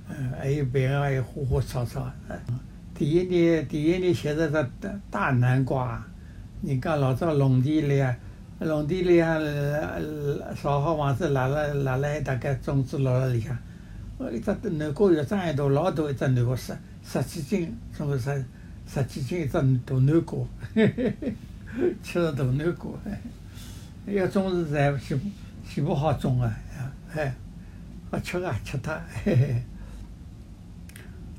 [0.08, 2.40] 嗯，还有别个还有花花草草，嗯，
[2.96, 6.02] 第一年第一年写着个大大南瓜。
[6.62, 8.15] 人家老早农田里啊，
[8.60, 9.39] 农田里啊，
[10.62, 13.58] 造好房子，拉 了拉了一大概种子落了里向。
[14.19, 18.45] 哦，一只南瓜越长越大，老大一只南瓜，十十几斤，种个十
[18.86, 20.39] 十几斤一只大南瓜，
[20.76, 21.34] 嘿嘿嘿，
[22.04, 22.91] 吃个大南瓜，
[24.06, 25.26] 要种是侪全部
[25.67, 26.52] 全部好种个，
[27.15, 27.34] 哎，
[28.12, 28.93] 好吃个吃脱，
[29.24, 29.63] 嘿嘿。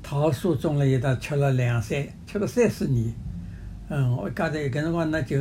[0.03, 3.13] 桃树种了一搭，吃了两三，吃了三四年。
[3.95, 5.37] 嗯，我一家头搿辰光那就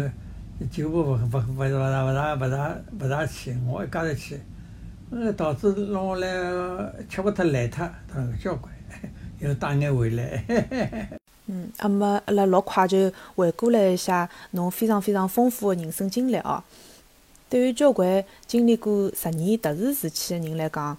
[0.70, 4.38] 就不勿勿勿勿勿大勿大勿大勿大去，我一家头去，
[5.10, 8.70] 呃，导致弄下来吃勿脱烂脱，他个交关，
[9.40, 10.44] 又带眼回来。
[11.46, 16.62] 嗯，那么阿拉老快就回顾了一下侬非常非常丰富的人生经历哦。
[17.48, 20.94] 对于交关经历过十年特殊时期的人来讲，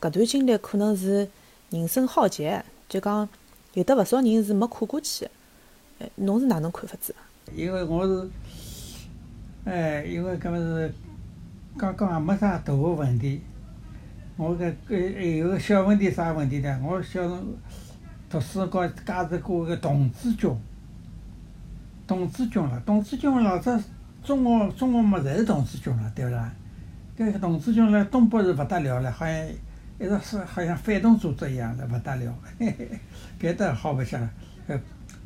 [0.00, 1.28] 搿段经历可能是
[1.68, 3.28] 人生浩劫，就讲
[3.74, 5.28] 有的勿少人是没跨过去。
[6.00, 7.14] 哎，侬是哪能看法子？
[7.54, 8.28] 因为我是，
[9.64, 10.92] 哎，因为搿么是
[11.76, 13.40] 刚刚也没啥大个问题。
[14.36, 16.80] 我搿搿有个小问题啥问题呢？
[16.82, 17.46] 我小辰
[18.28, 20.50] 读书高加入过个童子军，
[22.06, 23.78] 童子军了，童子军老早
[24.24, 26.52] 中学中学嘛，侪是童子军了，对勿啦？
[27.16, 29.48] 搿童子军辣东北是勿得了了，好像
[30.00, 32.98] 一直是好像反动组织一样的，勿得了， 嘿嘿，
[33.40, 34.20] 搿搭好白相，
[34.66, 34.76] 呃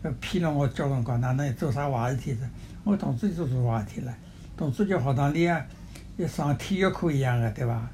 [0.03, 2.49] 呃批了我交辰光，哪能做啥坏事体子？
[2.85, 4.17] 我童子军做坏事体了，
[4.57, 5.67] 童子军学堂里啊，
[6.19, 7.91] 像上体育课一样的，对伐？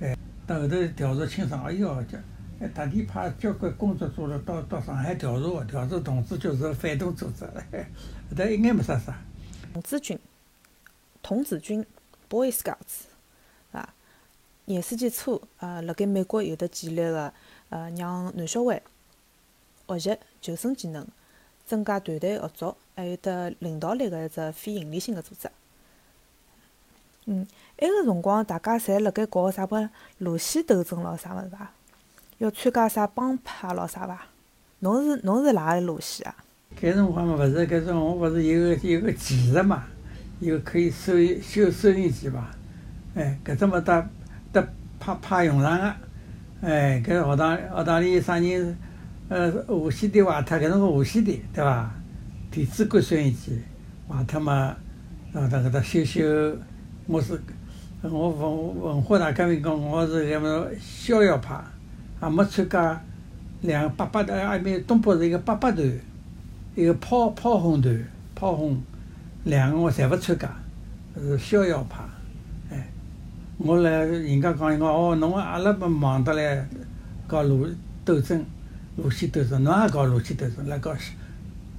[0.00, 2.18] 哎，到后头调查清爽，哎哟，叫
[2.58, 9.16] 还特地派交关工作组了到到上海调查，调查童子军是反动组织，后头一眼没啥啥。
[9.72, 10.18] 童子军，
[11.22, 11.84] 童子军
[12.28, 13.08] ，Boy Scouts。
[14.66, 17.32] 廿世纪初，呃，辣盖美国有得建立个，
[17.70, 18.80] 呃，让男小孩
[19.88, 21.04] 学习求生技能、
[21.70, 25.48] 增加团队合作，还有得领导力个一只非营利性个组织。
[27.26, 31.70] 嗯，埃个辰光，大家侪辣盖搞啥物路线斗争咯，啥物事伐？
[32.38, 34.26] 要参加啥帮派咯，啥伐？
[34.80, 36.34] 侬是侬是哪个路线啊？
[36.80, 39.84] 搿辰光嘛，勿是搿种，我勿是有个有个技术嘛，
[40.40, 42.50] 有可以收修收音机嘛，
[43.14, 44.04] 哎，搿只么搭。
[44.52, 45.94] 得派派用场个，
[46.62, 48.76] 哎，搿学堂学堂里啥人，
[49.30, 51.88] 呃，无线电坏脱，搿种个无线电，对伐？
[52.50, 53.56] 电子管收音机
[54.08, 54.76] 坏脱嘛，
[55.32, 56.20] 让他搿搭修修。
[57.06, 57.40] 我是
[58.02, 61.54] 我文文化大革命讲，我是搿么逍遥派，
[62.20, 63.00] 也没参加
[63.60, 65.88] 两个八八团，埃面东北是一个八八团，
[66.74, 68.82] 一个炮炮轰团，炮轰
[69.44, 70.52] 两个我侪勿参加，
[71.14, 72.02] 是逍遥派。
[73.58, 76.66] 我来，人家讲伊讲哦，侬阿拉不忙得来
[77.28, 77.68] 搞路
[78.04, 78.44] 斗争、
[78.96, 80.94] 路线斗争，侬也搞路线斗争，来搞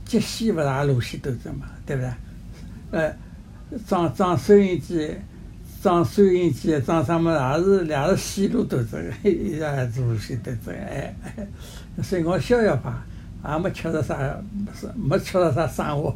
[0.06, 2.12] 极西勿是路线斗争嘛，对不对？
[2.92, 3.16] 呃，
[3.88, 5.16] 装装收音机、
[5.82, 11.16] 装收音机、装啥么也是也是线路斗争，伊也做路线斗争，哎，
[12.04, 12.92] 所以我逍遥派，
[13.54, 14.18] 也没吃着啥，
[14.74, 16.16] 是没吃着啥生活。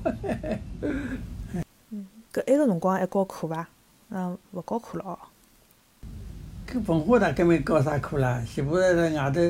[1.91, 3.67] 嗯，搿埃个辰光还搞课伐？
[4.09, 5.17] 嗯，勿搞课了哦。
[6.67, 8.41] 搿文化大革命搞啥课啦？
[8.45, 9.41] 全部在外头，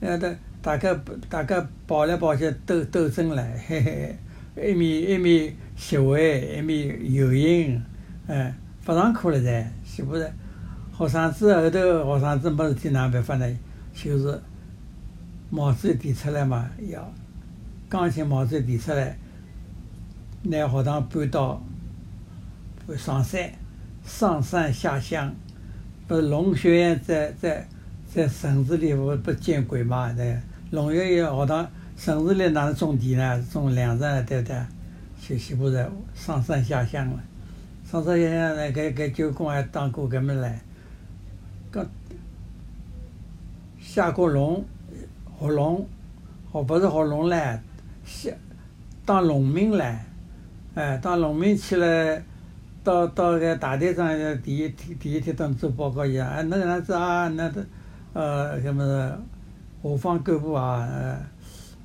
[0.00, 0.94] 外头大家
[1.28, 7.82] 大家跑来跑去斗斗争唻，嘿嘿，一面一面协会，一面游行，
[8.28, 8.54] 嗯，
[8.86, 10.32] 勿上课了噻，全部在
[10.96, 13.58] 学生子后头，学生子没事体哪办法呢？
[13.92, 14.40] 就是
[15.50, 17.12] 帽子提出来嘛，要
[17.88, 19.18] 钢琴帽子提出来，
[20.44, 21.60] 拿学堂搬到
[22.96, 23.50] 上山，
[24.04, 25.34] 上山下乡。
[26.06, 27.66] 不是农学院在在
[28.12, 30.12] 在城市里不不见鬼嘛？
[30.12, 30.22] 那，
[30.72, 33.46] 农学院学堂城市里哪能种地呢？
[33.52, 34.56] 种粮食对不对？
[35.20, 37.20] 就全部是上山下乡了。
[37.84, 40.58] 上山下乡呢，搿搿九公还当过搿么嘞？
[41.70, 41.86] 刚
[43.78, 44.64] 下过农，
[45.38, 45.86] 学农，
[46.50, 47.58] 学不是学农唻，
[48.06, 48.30] 下
[49.04, 49.94] 当农民唻，
[50.74, 52.22] 哎，当农民去了。
[52.84, 54.08] 到到个大队长
[54.42, 57.64] 第一天第一天当做报告一样，哎，那个样子啊，那的，
[58.12, 58.82] 呃，什么
[59.82, 61.18] 下放干部啊，呃，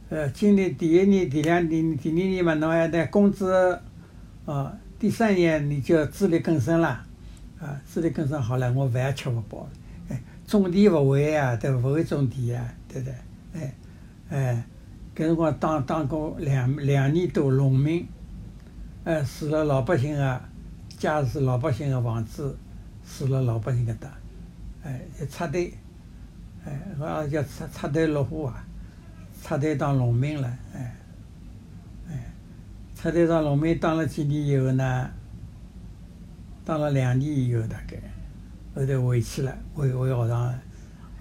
[0.09, 3.79] 呃，今年第一年、第两年、第二年嘛，侬还得工资，
[4.45, 6.87] 啊，第三年你就自力更生了，
[7.59, 9.67] 啊，自力更生好了，我饭也吃不饱，
[10.09, 11.81] 哎，种地不会啊，对不？
[11.81, 13.15] 不会种地啊，对不对？
[13.61, 13.73] 哎，
[14.29, 14.63] 哎，
[15.15, 18.07] 搿辰光当当过两两年多农民，
[19.03, 20.41] 哎，住了老百姓啊。
[20.97, 22.57] 家是老百姓的房子，
[23.05, 24.09] 住了老百姓搿搭，
[24.83, 25.71] 哎，一插队，
[26.67, 28.65] 哎，我也叫插插队落户啊，
[29.41, 30.95] 插队当农民了，哎，
[32.09, 32.25] 哎，
[32.93, 35.09] 插队当农民当了几年以后呢，
[36.65, 37.97] 当了两年以后大概，
[38.75, 40.53] 后头回去了，回回学堂，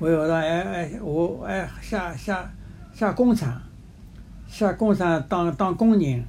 [0.00, 2.50] 回学堂，哎哎，我哎下下
[2.92, 3.62] 下工厂，
[4.48, 6.24] 下工厂当当工人，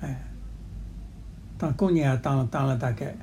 [0.00, 0.20] 哎。
[1.58, 3.14] 当工人也当当了大概，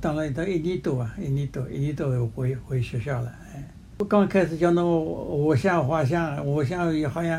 [0.00, 3.32] 当了到一年多啊，一年多，一年多回回学校了。
[3.54, 7.32] 哎，我刚开始叫侬画像画像，画像也好像，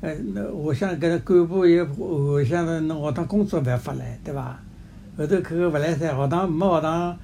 [0.00, 4.58] 哎，那画像搿个干部也画像的，侬学堂工作办法来，对伐？
[5.16, 7.18] 后头看看勿来噻，学堂没学堂，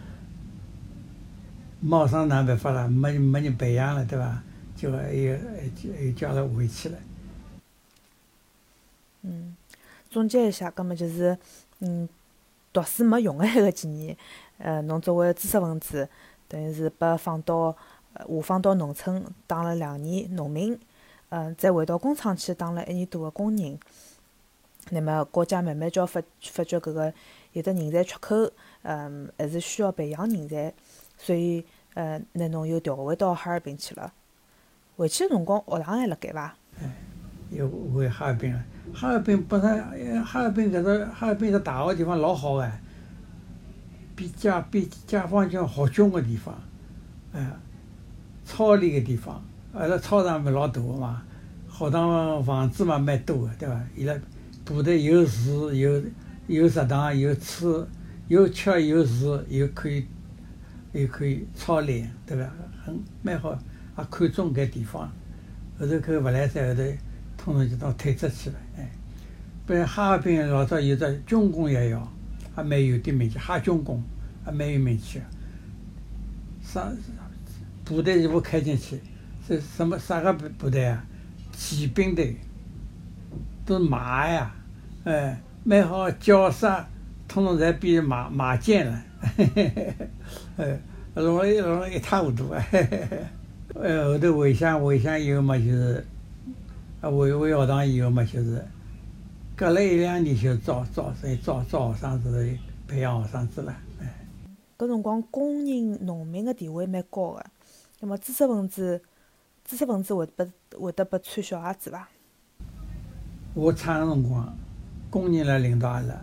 [1.81, 2.88] 没学生哪办法了？
[2.88, 4.43] 没没人培养了，对伐？
[4.77, 5.37] 就又
[6.05, 6.99] 又叫他回去了。
[9.23, 9.57] 嗯。
[10.11, 11.37] 总结一下，葛末就是，
[11.81, 12.09] 嗯，
[12.73, 14.17] 读书没用个埃个几年，
[14.59, 16.09] 呃，侬作为知识分子，
[16.49, 17.77] 等于是拨放到
[18.12, 20.79] 下放到农村当了两年农民，
[21.31, 23.79] 嗯，再回到工厂去当了一年多个工人。
[24.90, 27.12] 那么国家慢慢叫发发觉搿个
[27.53, 28.51] 有的人才缺口，
[28.83, 30.73] 嗯，还是需要培养人才，
[31.17, 31.64] 所以，
[31.95, 34.12] 呃，拿侬又调回到哈尔滨去了。
[34.97, 36.55] 回去个辰光，学堂还辣盖伐？
[36.81, 36.93] 哎，
[37.51, 38.62] 又回哈尔滨了。
[38.95, 42.71] 哈尔滨本身，哈尔滨搿个哈尔滨个大学地方老好个，
[44.16, 46.55] 比解比解放军好军个地方，
[47.33, 47.50] 哎，
[48.44, 51.22] 操练个地方，阿拉操场勿老大个嘛，
[51.68, 53.81] 学堂房子嘛蛮多个，对伐？
[53.96, 54.14] 伊拉
[54.64, 56.03] 部队有住，有
[56.46, 57.87] 有食堂，有吃，
[58.29, 60.07] 有吃有住，又可以
[60.92, 62.50] 又可以操练，对伐？
[62.85, 63.53] 很蛮好，
[63.98, 65.11] 也看中搿地方。
[65.79, 66.83] 后头搿勿来三后头。
[67.37, 68.90] 通通就到退出去了，哎，
[69.66, 72.12] 本来哈尔滨老早有只军工学校，
[72.55, 74.03] 还蛮有点名气，哈军工
[74.45, 75.21] 还蛮有名气。
[76.62, 76.90] 啥
[77.85, 79.01] 部队全部开进去，
[79.47, 81.05] 是什么啥个部部队啊？
[81.53, 82.37] 骑兵队，
[83.67, 84.55] 都是马呀，
[85.05, 86.87] 哎，蛮好，叫啥，
[87.29, 89.03] 通通侪变成马马健了，
[89.37, 89.95] 嘿嘿嘿
[90.57, 90.81] 嘿，哎，
[91.14, 93.19] 弄一弄了一塌糊涂，嘿嘿嘿，
[93.83, 96.05] 哎，后头回乡回乡以后嘛，就是。
[97.01, 98.64] 啊，回回学堂以后嘛，就是
[99.57, 103.73] 隔了一两年就招招生招招学生子，培养学生子了。
[104.01, 104.27] 哎，
[104.77, 107.47] 搿辰光工人、农民个地位蛮高个，
[108.01, 109.01] 那么知识分子，
[109.64, 112.09] 知识分子会得会得拨穿小鞋子伐？
[113.55, 114.53] 我唱个辰光，
[115.09, 116.14] 工人来领导阿拉，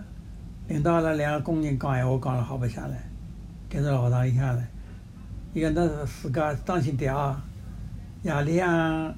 [0.68, 2.96] 领导阿拉两个工人讲闲话讲了好白相唻，
[3.70, 4.62] 跟着学堂里向唻，
[5.54, 7.42] 伊讲侬自家当心点啊，
[8.24, 9.16] 夜里向。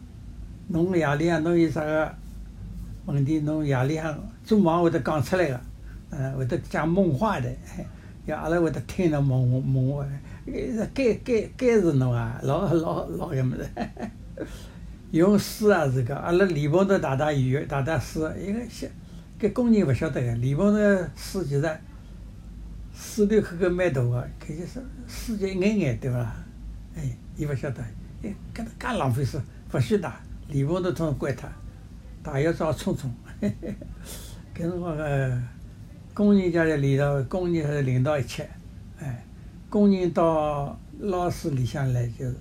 [0.70, 2.16] 侬夜里向侬有啥个
[3.06, 3.40] 问题？
[3.42, 5.60] 侬夜里向做梦会得讲出来个，
[6.10, 7.50] 嗯，会得讲梦话的，
[8.26, 10.06] 要阿拉会得听侬梦梦话。
[10.94, 13.70] 该该该是侬啊，老老老个么子，
[15.12, 18.88] 用书啊是个，阿拉李鹏头大大有大大书，一个晓，
[19.40, 21.80] 搿工人勿晓得个，李鹏头书其实
[22.94, 26.20] 书头壳个蛮大个，搿就是书就一眼眼对伐？
[26.96, 27.04] 哎，
[27.36, 27.82] 伊勿晓得，
[28.22, 29.40] 哎，搿介浪费书，
[29.74, 30.12] 勿许带。
[30.50, 31.50] 李鹏头通通关脱，
[32.24, 35.42] 大要找聪聪，搿辰光个
[36.14, 38.50] 工人家的领导，工人还是领导一切，
[38.98, 39.26] 哎，
[39.70, 42.36] 工人到老师里向来就是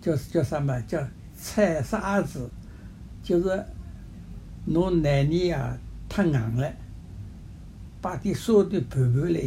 [0.00, 0.80] 叫叫啥么？
[0.88, 1.06] 叫
[1.36, 2.48] 踩沙子，
[3.22, 3.64] 就是
[4.64, 5.76] 侬难泥啊
[6.08, 6.72] 太硬了，
[8.00, 9.40] 把点沙堆盘盘来，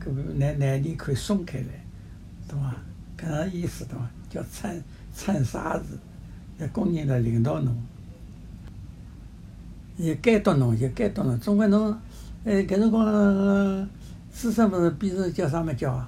[0.00, 1.84] 搿难难泥可以松开来，
[2.46, 2.76] 懂伐？
[3.18, 4.08] 搿样意思懂伐？
[4.30, 4.80] 叫铲
[5.12, 5.98] 铲沙子。
[6.58, 7.76] 要工人来领导侬，
[9.98, 11.38] 也监督侬，就监督侬。
[11.38, 11.94] 总归侬，
[12.44, 13.04] 哎，搿辰光，
[14.32, 16.06] 知识分子变成叫啥物事叫？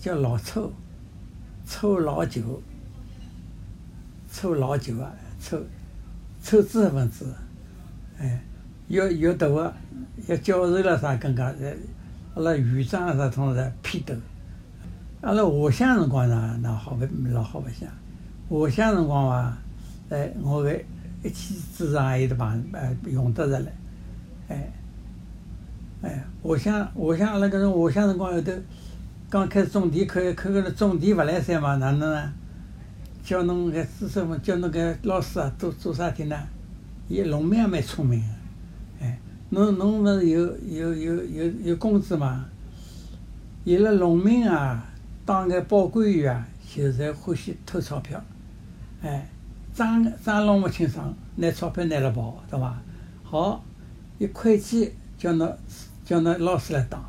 [0.00, 0.72] 叫老抽，
[1.64, 2.60] 抽老酒，
[4.32, 5.56] 抽老酒啊，抽，
[6.42, 7.32] 抽知识分子，
[8.18, 8.42] 哎，
[8.88, 9.72] 有有大个，
[10.26, 11.54] 要教授了啥更加，
[12.34, 14.12] 阿拉院长啥通是批斗。
[15.20, 17.88] 阿拉下乡辰光呢，那好不老好白相。
[18.70, 19.56] 下乡辰光伐？
[20.08, 20.70] 哎，我个
[21.22, 23.72] 一气之上还有得帮呃用得着嘞，
[24.48, 24.72] 哎，
[26.02, 28.50] 哎，下乡下乡阿拉搿种下乡辰光后头，
[29.30, 32.32] 刚开始种地，可可搿种地勿来三嘛，哪能呢？
[33.22, 36.36] 叫侬搿知识分，叫侬搿老师啊，做做啥体呢？
[37.08, 39.18] 伊农民也蛮聪明个，哎，
[39.50, 42.46] 侬侬勿是有有有有有工资嘛？
[43.64, 44.84] 伊拉农民啊，
[45.24, 48.20] 当个保管员啊，就是欢喜偷钞票，
[49.02, 49.28] 哎。
[49.74, 52.76] 账账弄勿清爽，拿钞票拿了跑，对伐？
[53.22, 53.64] 好，
[54.18, 55.50] 一会计叫侬
[56.04, 57.02] 叫侬老师来当，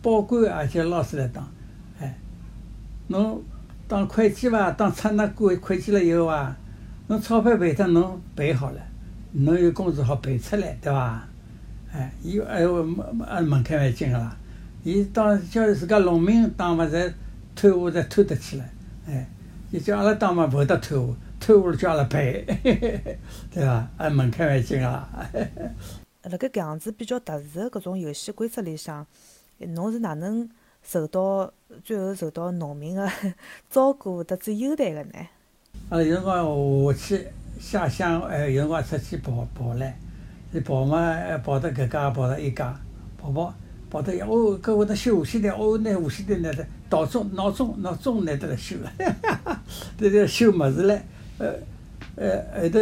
[0.00, 1.46] 保管也叫老师来当，
[2.00, 2.16] 哎，
[3.08, 3.42] 侬
[3.86, 4.70] 当会计伐？
[4.70, 6.56] 当出那会会计了以后啊，
[7.08, 8.80] 侬钞票赔脱，侬赔好了，
[9.32, 11.22] 侬有工资好赔出来，对伐？
[11.92, 14.34] 哎，伊哎呦门门槛蛮紧个啦，
[14.82, 17.12] 伊当叫自家农民当嘛，才
[17.54, 18.70] 偷下才偷得起来，
[19.06, 19.28] 哎，
[19.70, 21.14] 伊叫阿拉当嘛，勿会得贪污。
[21.44, 22.42] 偷屋了叫阿拉赔，
[23.52, 23.86] 对伐？
[23.98, 25.06] 还门槛还紧啊！
[26.24, 29.06] 辣盖搿样子比较特殊个搿种游戏规则里向，
[29.58, 30.48] 侬是哪能
[30.82, 31.52] 受到
[31.84, 33.06] 最后受到农民个
[33.68, 35.18] 照顾得最优待个呢？
[35.90, 37.26] 啊，有辰光下去
[37.60, 39.92] 下乡，哎，有辰光出去跑跑唻，
[40.50, 41.14] 你跑嘛，
[41.44, 42.74] 跑到搿家，跑到一家，
[43.18, 43.54] 跑跑
[43.90, 48.90] 跑到哦，搿会得修无线电，哦，拿无线电拿得闹钟闹钟闹钟拿得来修了，
[49.98, 50.98] 这个修物事唻。
[51.38, 51.52] 呃，
[52.16, 52.78] 呃，后头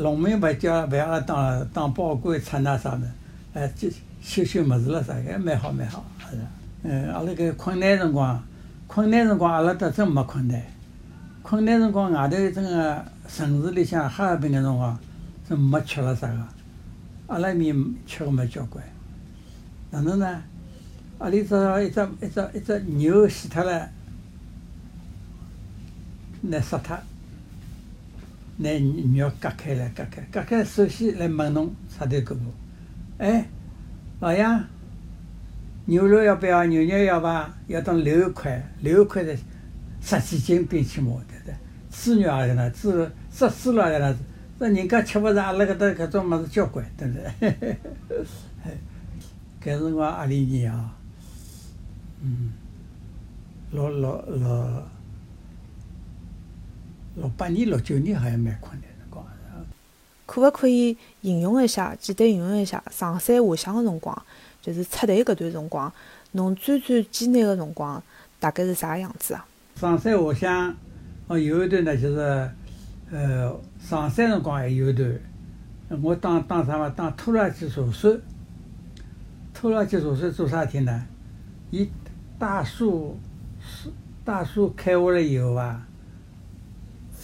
[0.00, 3.06] 农民勿叫勿要当当保官出那啥么，
[3.52, 3.88] 哎，就
[4.20, 6.36] 修修物事了啥个，蛮好蛮好，是。
[6.82, 8.42] 嗯，阿拉搿困难辰光，
[8.86, 10.62] 困难辰光阿拉搭真没困难，
[11.42, 14.98] 困难辰光外头真个城市里向哈尔滨个辰光
[15.48, 16.38] 真没吃了啥个，
[17.28, 17.74] 阿拉面
[18.06, 18.84] 吃个蛮交关。
[19.90, 20.42] 哪能呢？
[21.18, 23.88] 阿里只一只一只一只牛死脱了，
[26.42, 26.98] 拿杀脱，
[28.56, 28.70] 拿
[29.16, 32.38] 肉割开来，割开，割开，首先来问侬啥头胳膊，
[33.18, 33.46] 哎，
[34.20, 34.64] 老杨，
[35.86, 36.64] 牛肉要不要？
[36.66, 37.52] 牛肉要伐？
[37.66, 39.36] 要当六块，六块的
[40.00, 41.54] 十几斤冰起毛，对不对？
[41.90, 44.16] 猪肉也搿能，猪肉杀猪肉也搿能，
[44.60, 47.76] 那人家吃勿着，阿拉搿搭搿种物事交关，对不对？
[49.62, 50.94] 搿辰光阿里年啊，
[52.22, 52.52] 嗯，
[53.72, 54.82] 六六六
[57.16, 59.24] 六八年、六九年好像蛮困难辰光。
[60.26, 64.22] 可勿可以形容一下，简单形容一下上山下乡个辰光，
[64.60, 65.92] 就是出队搿段辰光，
[66.32, 68.02] 侬最最艰难个辰光
[68.40, 69.46] 大概是啥样子啊？
[69.76, 70.76] 上山下乡，
[71.28, 72.50] 哦，有一段呢，就是
[73.10, 75.20] 呃，上山辰光还有一段，
[76.02, 76.88] 我当当啥嘛？
[76.96, 78.18] 当拖拉机助手。
[79.52, 81.06] 拖拉机助手做啥体呢？
[81.70, 81.88] 伊
[82.38, 83.16] 大树
[84.24, 85.86] 大树砍下来以后啊，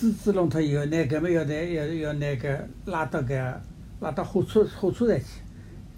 [0.00, 3.54] 枝枝弄脱以后，拿搿么要拿要要拿搿拉到搿
[4.00, 5.26] 拉到火车火车站去，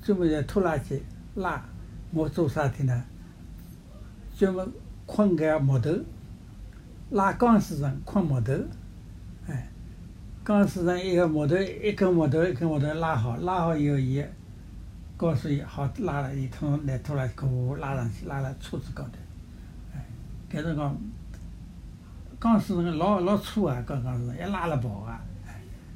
[0.03, 1.01] 专门用拖拉机
[1.37, 1.65] 拉。
[2.13, 3.05] 我做啥体呢？
[4.37, 4.69] 专门
[5.07, 5.97] 捆搿木头，
[7.11, 8.53] 拉钢丝绳捆木头，
[9.47, 9.71] 哎，
[10.43, 14.25] 钢丝绳一个木头一根木头一根木头拉好，拉好以后伊。
[15.17, 19.11] 告诉伊好拉了，伊拖拿拖拉机鼓拉上去，拉了车子高头。
[19.95, 20.05] 哎，
[20.51, 20.99] 搿辰光
[22.43, 25.21] 钢丝绳老老粗啊，钢钢丝绳一拉了跑啊！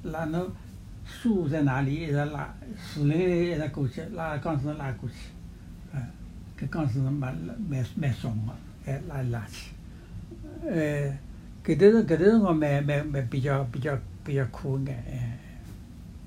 [0.05, 0.49] 拉侬
[1.05, 5.17] 树在哪里，一直拉，树林里一直过去，拉钢丝绳拉过去。
[5.93, 6.09] 哎，
[6.57, 7.37] 搿钢丝绳蛮
[7.69, 8.53] 蛮蛮重个，
[8.85, 9.73] 还拉来拉去。
[10.71, 11.19] 哎，
[11.65, 15.05] 搿段是搿段辰光蛮蛮蛮比较比较比较苦眼。
[15.11, 15.39] 哎，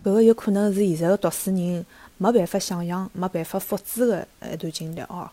[0.03, 1.85] 搿个有可能是现在个读书人。
[2.21, 5.31] 没办法想象，没办法复制个一段经历哦。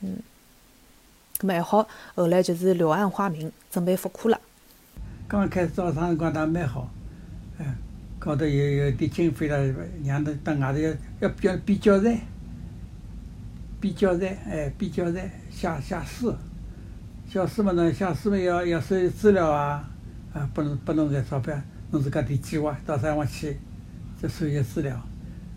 [0.00, 0.18] 嗯，
[1.40, 4.38] 咁么还好，后来就是柳暗花明，准备复课了。
[5.26, 6.90] 刚开始招生辰光倒蛮好，
[7.58, 7.64] 哎，
[8.18, 9.56] 高头有有点经费了，
[10.04, 12.20] 让他到外头要要比比教材，
[13.80, 16.34] 比教材，哎，比教材，写写书，
[17.26, 19.88] 写书嘛，侬写书嘛要要收集资料啊，
[20.34, 21.58] 啊，不能不能赚钞票，
[21.90, 23.56] 侬自家点计划到啥地方去，
[24.20, 25.00] 再收集资料。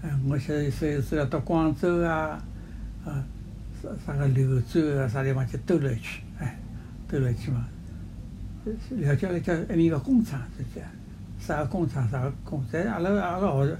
[0.01, 2.41] 哎，我现在所以是要到广州啊，
[3.05, 3.23] 啊，
[3.83, 6.57] 啥啥个柳州啊，啥地方去兜了一圈，哎，
[7.07, 7.67] 兜了一圈嘛，
[8.91, 10.89] 了解了解埃面个工厂是这样，
[11.37, 13.77] 啥个工厂啥个工，在阿拉阿拉学校，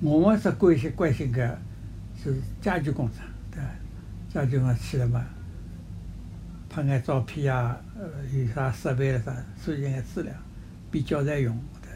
[0.00, 1.58] 我们是关心关心个
[2.22, 3.70] 是家具工厂，对伐？
[4.32, 5.24] 家具工厂去了嘛，
[6.68, 9.34] 拍眼照片啊，呃，有啥设备了啥，
[9.64, 10.32] 收集眼资料，
[10.90, 11.90] 比教材用，对，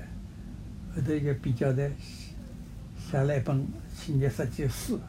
[0.94, 1.90] 后头就比教材。
[3.10, 5.00] 写了一本企业设计书，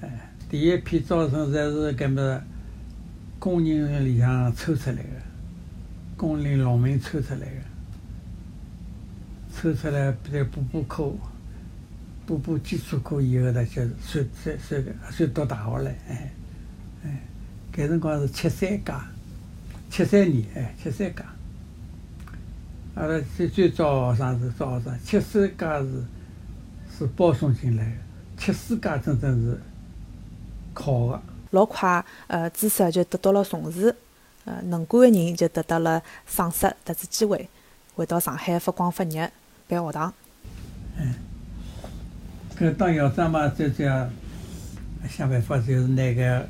[0.00, 2.42] 哎，第一批招生侪是搿么
[3.38, 5.02] 工人里向抽出来的，
[6.14, 7.62] 工人农民抽出来的，
[9.56, 11.10] 抽出来再补补课，
[12.26, 16.30] 补补基础课以后呢，就算算算个算读大学了，哎，
[17.02, 17.22] 哎，
[17.72, 18.92] 搿辰光是七三届，
[19.88, 21.24] 七三年，哎，七三届，
[22.94, 26.04] 阿拉最最早学生是早学生，七三届是。
[26.98, 27.96] 是保送进来的，
[28.36, 29.58] 七四届真正是
[30.72, 31.20] 考个。
[31.50, 33.94] 老快，呃，知识就得到了重视，
[34.44, 37.48] 呃，能干的人就得到了赏识，特子机会，
[37.94, 39.30] 回到上海发光发热
[39.68, 40.14] 办学堂。
[40.96, 41.14] 嗯，
[42.58, 44.08] 搿当校长嘛，就叫
[45.08, 46.48] 想办法，就是拿个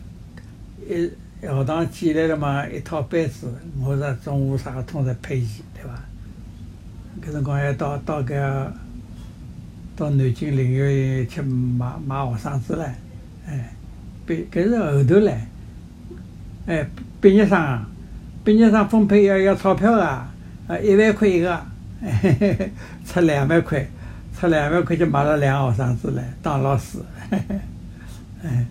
[0.88, 1.10] 一
[1.40, 3.52] 学堂建来了嘛，一套班子，
[3.84, 6.00] 我是中午啥个统一配齐，对伐？
[7.20, 8.70] 搿辰光还到到搿。
[9.94, 12.96] 到南京领域去买买学生子唻，哎，
[14.26, 15.32] 毕搿是后头唻，
[16.66, 16.86] 哎，
[17.20, 17.78] 毕业生，
[18.44, 20.28] 毕业生分配要要钞票个，啊，
[20.82, 21.60] 一万块一个，
[22.02, 22.70] 哎
[23.04, 23.86] 出两万块，
[24.38, 26.98] 出两万块就买了两个学生子唻，当老师，
[28.42, 28.66] 哎，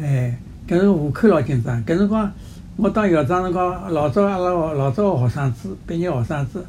[0.00, 0.38] 哎，
[0.68, 2.32] 搿是户口老紧张，搿辰光
[2.76, 6.64] 我当校长辰光，老早阿拉老早个学生子，毕业学生子。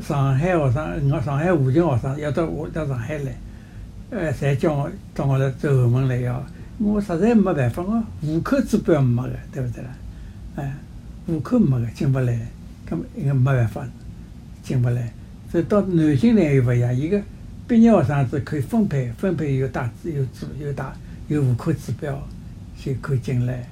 [0.00, 3.34] 上海学生，我上海附近学生要到我到上海来，
[4.10, 6.40] 呃，侪叫我到我来走后门来要，
[6.82, 9.90] 我实在没办法，我户口指标没个，对不对啦？
[10.56, 10.74] 哎，
[11.26, 12.32] 户口没个进不来，
[12.88, 13.86] 搿么应该没办法
[14.62, 15.12] 进不来。
[15.52, 17.20] 所以到南京来又勿一样，伊个
[17.68, 20.96] 毕业学生子可以分配，分配有大有指有大
[21.28, 22.26] 有户口指标
[22.78, 23.68] 就可以进来，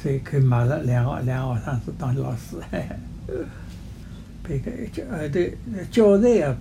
[0.00, 2.56] 所以可以买了两个两个学生子当老师。
[4.46, 5.56] 别个教呃对
[5.90, 6.54] 教材要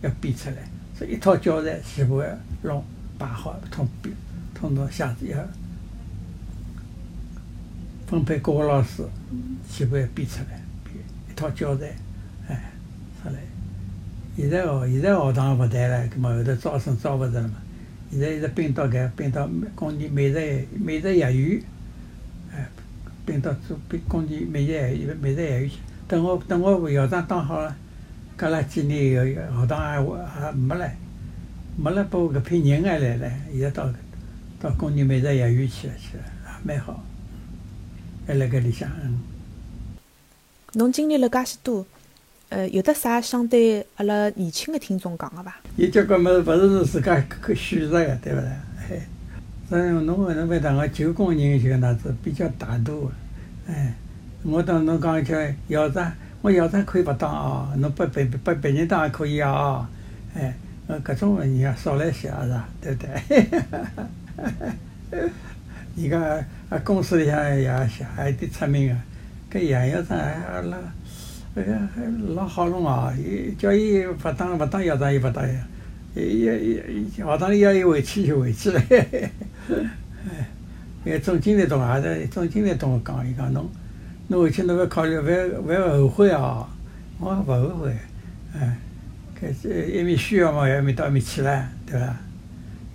[0.00, 0.56] 要编出来，
[0.98, 2.28] 所以一套教材全部要
[2.62, 2.82] 弄
[3.16, 4.12] 摆好，统编
[4.64, 5.36] 统统下子要
[8.06, 9.04] 分配各个老师，
[9.70, 10.96] 全部要编出来，编
[11.30, 11.94] 一套教材，
[12.48, 12.72] 哎，
[13.22, 13.34] 出来。
[14.34, 17.56] 现在学现在学堂勿谈了，搿么后头招生招勿着了嘛。
[18.10, 20.38] 现在一直并到搿并到工地美术
[20.82, 21.62] 美术学院，
[22.54, 22.66] 哎，
[23.26, 25.76] 并到做并工地美职业美术学院去。
[26.08, 27.76] 等我等我校长当好了，
[28.34, 30.90] 隔了几年以后，学堂也还没了，
[31.76, 33.92] 没了，把搿批人还来了，现在到
[34.64, 37.04] 到工地美职业院去了去了，也蛮好，
[38.26, 38.88] 还辣搿里向。
[39.02, 39.20] 嗯。
[40.72, 41.84] 侬经历了介许多。
[42.48, 45.56] 呃，有得啥想对阿拉年轻的听众讲个伐？
[45.76, 48.50] 有交关物事勿是侬自家可选择个，对勿啦？
[48.88, 49.06] 哎，
[49.68, 53.06] 所以侬搿能会当个旧工人就那子比较大度
[53.66, 53.94] 个，哎，
[54.44, 55.36] 我当侬讲叫
[55.68, 56.10] 校长，
[56.40, 59.86] 我校长可以勿当哦，侬拨别拨别人当也可以啊，
[60.34, 60.54] 哎，
[60.86, 62.68] 呃，搿种人要少来些是伐？
[62.80, 63.48] 对不对？
[65.96, 66.42] 伊讲啊，
[66.82, 68.88] 公司里向也也还得出名
[69.50, 70.76] 个，搿杨校长还拉。
[71.56, 71.88] 哎呀，
[72.34, 73.14] 老好弄啊！
[73.16, 75.54] 伊叫伊勿当勿当校长，伊勿当呀。
[76.16, 78.80] 伊伊伊学堂里要伊回去就回去了。
[78.90, 80.48] 哎，
[81.04, 83.70] 个总经理同也是总经理同我讲，伊讲侬
[84.26, 86.66] 侬回去侬要考虑，勿要勿后悔哦。
[87.20, 87.96] 我勿后悔。
[88.56, 88.76] 哎，
[89.40, 92.16] 搿是一面需要嘛，一面到一面去了，对伐？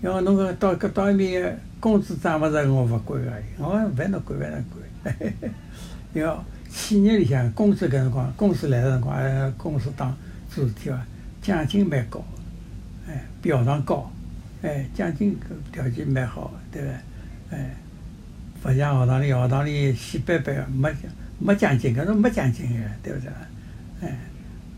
[0.01, 5.53] 因为侬个到搿到一面工资涨勿着，我勿管个，我勿要侬管，勿要侬管。
[6.13, 6.45] 要。
[6.71, 10.15] 企业里向工资搿辰光，公司来个辰光，公司当
[10.51, 11.03] 做事体伐，
[11.41, 12.23] 奖金蛮高，
[13.07, 14.07] 哎，比学堂高，
[14.61, 16.89] 哎，奖金搿条件蛮好，对伐？
[17.49, 17.75] 哎，
[18.63, 20.91] 勿像学堂里，学堂里死板板个，没
[21.39, 23.29] 没奖金，搿种没奖金个，对勿对？
[24.01, 24.19] 哎，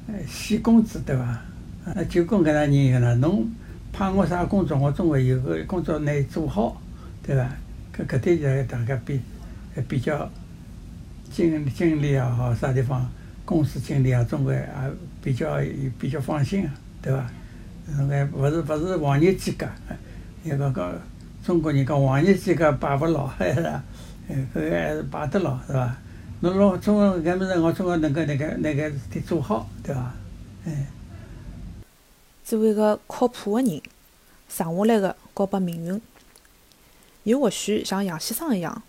[0.07, 1.23] 哎，死工资对伐？
[1.23, 3.45] 啊，就讲搿能人个呢，侬
[3.91, 6.81] 派我啥工作，我总归有个工作拿做好，
[7.23, 7.49] 对伐？
[7.97, 9.19] 搿搿点就大家比
[9.87, 10.29] 比较。
[11.33, 13.09] 经经理也好，啥地方
[13.45, 14.67] 公司经理啊，总归也
[15.23, 15.57] 比较
[15.97, 16.69] 比较放心，
[17.01, 17.25] 对伐？
[17.87, 19.71] 那个勿是勿是黄日之家，
[20.43, 20.99] 一个个
[21.41, 23.81] 中国人讲黄日之家摆勿牢，还 是吧？
[24.53, 25.95] 搿个还是摆得牢，是伐？
[26.41, 30.13] 侬老中国搿物事，我总归能够那个那个事体做好，对伐？
[30.65, 30.85] 哎。
[32.51, 33.81] 作为个靠谱个人，
[34.49, 36.01] 剩下来个交拨命运。
[37.23, 38.83] 又或许像杨先生一样，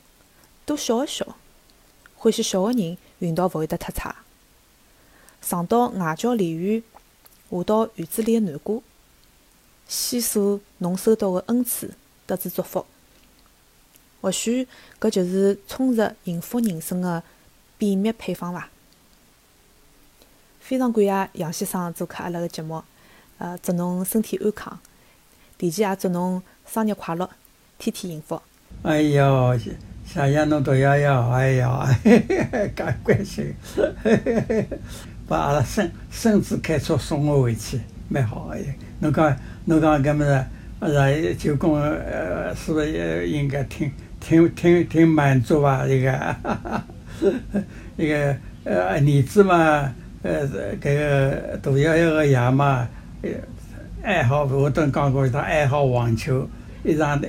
[0.66, 1.24] 多笑一笑。
[2.16, 4.16] 欢喜笑个人，运道勿会得太差。
[5.40, 6.82] 上到外教梨园，
[7.50, 8.82] 下到院子里个南瓜，
[9.86, 11.94] 细数侬收到个恩赐，
[12.26, 12.84] 得知祝福。
[14.20, 14.66] 或许
[15.00, 17.22] 搿就是充实幸福人生个
[17.78, 18.68] 秘密配方伐？
[20.58, 22.82] 非常感谢杨先生做客阿拉个节目，
[23.42, 24.78] 呃，祝侬身体安康，
[25.58, 27.28] 提前也祝侬生日快乐，
[27.76, 28.40] 天天幸福。
[28.84, 29.58] 哎哟！
[29.58, 33.52] 谢谢侬杜爷爷，哎呀，介关心，
[35.26, 38.56] 把阿拉孙孙子开车送我回去，蛮好个。
[39.00, 40.46] 侬讲侬讲搿么子，
[40.78, 43.90] 呃，舅公呃，是勿是应该挺
[44.20, 45.84] 挺挺挺满足伐？
[45.84, 46.36] 这个，
[47.98, 50.46] 一个呃，儿子嘛，呃，
[50.80, 52.88] 搿个杜爷爷个爷嘛，
[54.02, 56.48] 爱好我都讲过，他爱好网球，
[56.84, 57.28] 一场的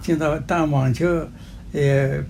[0.00, 1.28] 今朝打网球。
[1.72, 2.22] 也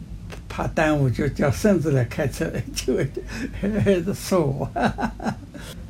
[0.48, 4.64] 怕耽误，就叫孙子来开车，就是说我。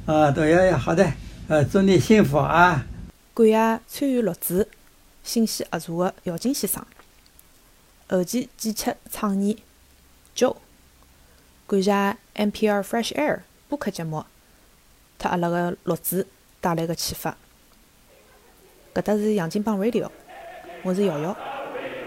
[0.07, 1.13] 啊，杜爷爷，好的，
[1.47, 2.85] 呃，祝你幸福啊！
[3.33, 4.67] 感谢参与录制、
[5.23, 6.85] 信息合作的姚金先生，
[8.09, 9.63] 后期剪辑创意
[10.35, 10.57] Joe，
[11.69, 11.93] 感谢
[12.35, 14.25] NPR Fresh Air 播客节目，
[15.17, 16.27] 特阿拉个录制
[16.65, 17.37] 带来个启发。
[18.95, 20.09] 搿搭是杨金帮 Radio，
[20.83, 21.37] 我是瑶瑶，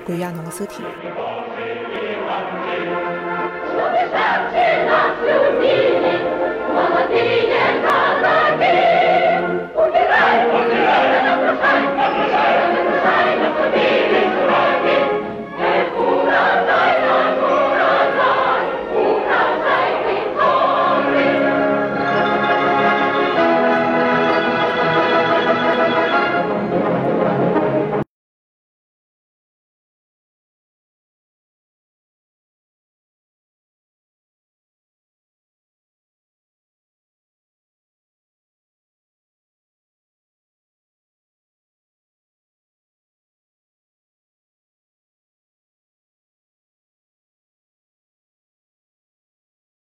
[0.03, 0.83] 感谢侬个收听。